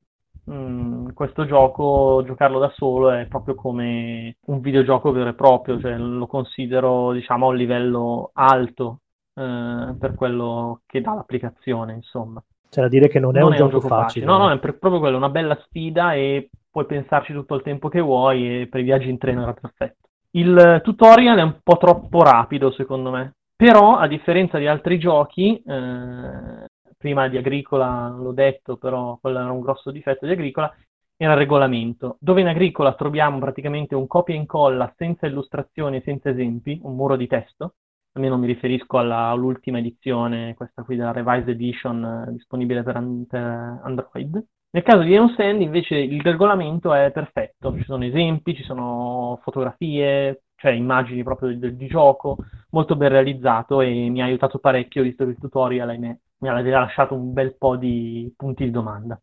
[0.50, 5.96] Mm, questo gioco, giocarlo da solo è proprio come un videogioco vero e proprio, cioè
[5.96, 9.00] lo considero diciamo a un livello alto
[9.34, 12.42] eh, per quello che dà l'applicazione, insomma.
[12.68, 14.24] C'è da dire che non è, non un, è gioco un, gioco facile.
[14.24, 14.26] facile.
[14.26, 18.00] No, no, è proprio quello, una bella sfida e puoi pensarci tutto il tempo che
[18.00, 20.08] vuoi e per i viaggi in treno era perfetto.
[20.32, 23.34] Il tutorial è un po' troppo rapido, secondo me.
[23.56, 26.66] Però, a differenza di altri giochi, eh,
[26.96, 30.72] prima di Agricola l'ho detto, però quello era un grosso difetto di Agricola,
[31.16, 36.02] era il regolamento, dove in Agricola troviamo praticamente un copia e incolla senza illustrazioni e
[36.02, 37.74] senza esempi, un muro di testo,
[38.12, 43.40] almeno mi riferisco alla, all'ultima edizione, questa qui della Revised Edition, eh, disponibile per, per,
[43.82, 44.44] Android.
[44.72, 50.44] Nel caso di Eon invece il regolamento è perfetto, ci sono esempi, ci sono fotografie,
[50.54, 52.36] cioè immagini proprio di, di gioco,
[52.70, 56.60] molto ben realizzato e mi ha aiutato parecchio visto che il tutorial ahimè, mi ha
[56.60, 59.20] lasciato un bel po' di punti di domanda.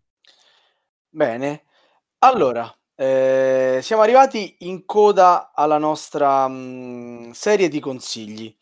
[1.10, 1.64] Bene,
[2.20, 8.57] allora, eh, siamo arrivati in coda alla nostra mh, serie di consigli.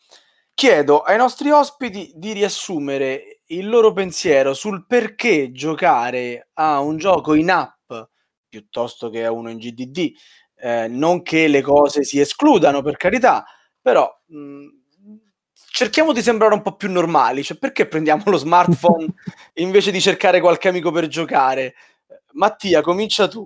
[0.56, 7.34] Chiedo ai nostri ospiti di riassumere il loro pensiero sul perché giocare a un gioco
[7.34, 7.92] in app
[8.48, 10.14] piuttosto che a uno in GDD.
[10.56, 13.44] Eh, non che le cose si escludano, per carità,
[13.82, 14.66] però mh,
[15.72, 17.44] cerchiamo di sembrare un po' più normali.
[17.44, 19.14] Cioè, perché prendiamo lo smartphone
[19.56, 21.76] invece di cercare qualche amico per giocare?
[22.32, 23.46] Mattia, comincia tu.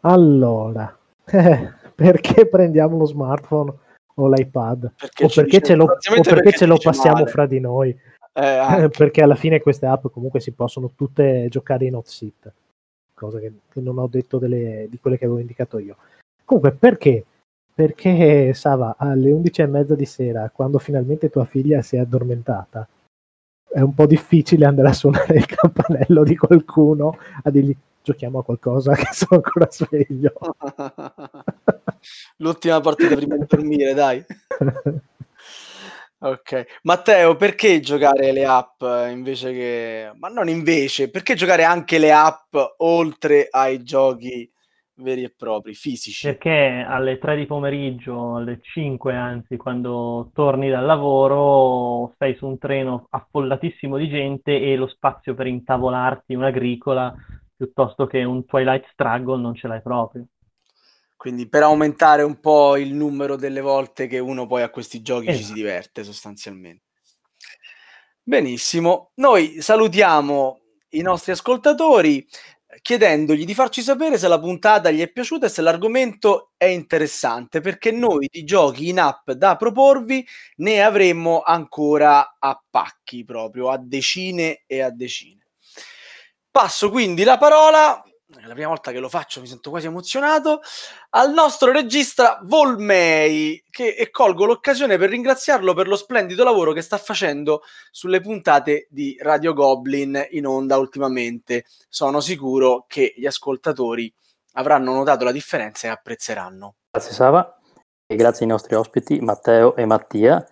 [0.00, 3.82] Allora, eh, perché prendiamo lo smartphone
[4.14, 4.92] o l'iPad?
[4.96, 7.30] Perché o perché ce lo, o perché perché ce lo passiamo male.
[7.30, 7.90] fra di noi?
[8.32, 8.88] Eh, anche.
[8.96, 12.52] perché alla fine queste app comunque si possono tutte giocare in hot seat,
[13.14, 15.96] cosa che, che non ho detto delle, di quelle che avevo indicato io.
[16.44, 17.24] Comunque, perché?
[17.74, 22.86] Perché Sava, alle 11 e mezza di sera, quando finalmente tua figlia si è addormentata,
[23.68, 28.44] è un po' difficile andare a suonare il campanello di qualcuno a dirgli giochiamo a
[28.44, 30.32] qualcosa che sono ancora sveglio.
[32.36, 34.24] L'ultima partita prima di dormire, dai.
[36.24, 38.80] Ok, Matteo, perché giocare le app
[39.10, 40.10] invece che...
[40.14, 44.50] Ma non invece, perché giocare anche le app oltre ai giochi
[44.94, 46.26] veri e propri, fisici?
[46.26, 52.56] Perché alle 3 di pomeriggio, alle 5 anzi, quando torni dal lavoro, sei su un
[52.56, 57.14] treno affollatissimo di gente e lo spazio per intavolarti un'agricola
[57.56, 60.26] piuttosto che un Twilight Struggle non ce l'hai proprio.
[61.16, 65.26] Quindi per aumentare un po' il numero delle volte che uno poi a questi giochi
[65.28, 65.54] ci si Esatto.
[65.54, 66.82] diverte sostanzialmente.
[68.22, 75.00] Benissimo, noi salutiamo i nostri ascoltatori eh, chiedendogli di farci sapere se la puntata gli
[75.00, 80.26] è piaciuta e se l'argomento è interessante, perché noi di giochi in app da proporvi
[80.56, 85.43] ne avremmo ancora a pacchi proprio, a decine e a decine.
[86.54, 90.60] Passo quindi la parola, è la prima volta che lo faccio, mi sento quasi emozionato,
[91.10, 96.80] al nostro regista Volmei, che e colgo l'occasione per ringraziarlo per lo splendido lavoro che
[96.80, 101.64] sta facendo sulle puntate di Radio Goblin in onda ultimamente.
[101.88, 104.14] Sono sicuro che gli ascoltatori
[104.52, 106.76] avranno notato la differenza e apprezzeranno.
[106.92, 107.58] Grazie Sava
[108.06, 110.46] e grazie ai nostri ospiti Matteo e Mattia.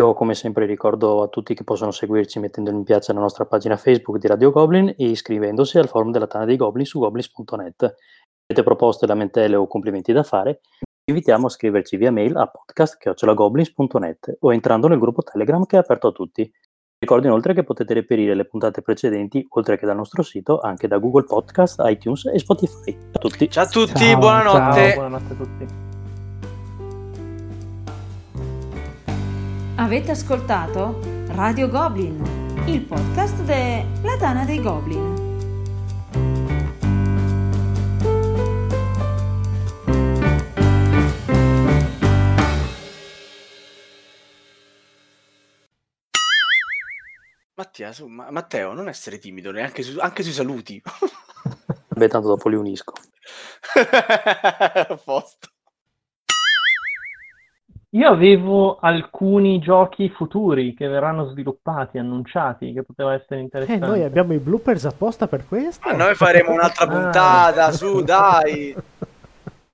[0.00, 3.76] Io come sempre ricordo a tutti che possono seguirci mettendo mi piace alla nostra pagina
[3.76, 7.82] Facebook di Radio Goblin e iscrivendosi al forum della Tana dei Goblin su goblins.net.
[8.46, 10.62] Avete proposte, lamentele o complimenti da fare?
[10.80, 15.80] Vi invitiamo a scriverci via mail a podcast.goblins.net o entrando nel gruppo Telegram che è
[15.80, 16.50] aperto a tutti.
[16.98, 20.96] Ricordo inoltre che potete reperire le puntate precedenti, oltre che dal nostro sito, anche da
[20.96, 22.92] Google Podcast, iTunes e Spotify.
[22.92, 23.50] Ciao a tutti!
[23.50, 24.80] Ciao a tutti, Ciao, buonanotte.
[24.80, 25.88] Ciao, buonanotte a tutti.
[29.80, 32.22] Avete ascoltato Radio Goblin,
[32.66, 35.08] il podcast della Tana dei Goblin.
[47.54, 50.80] Mattia, su, ma- Matteo, non essere timido, neanche su- anche sui saluti.
[51.88, 52.92] Beh, tanto dopo li unisco.
[53.74, 55.48] A posto.
[57.92, 63.84] Io avevo alcuni giochi futuri che verranno sviluppati, annunciati, che poteva essere Eh, interessante.
[63.84, 65.88] noi abbiamo i bloopers apposta per questo.
[65.88, 66.88] Ma noi faremo un'altra Ah.
[66.88, 68.74] puntata, su, dai.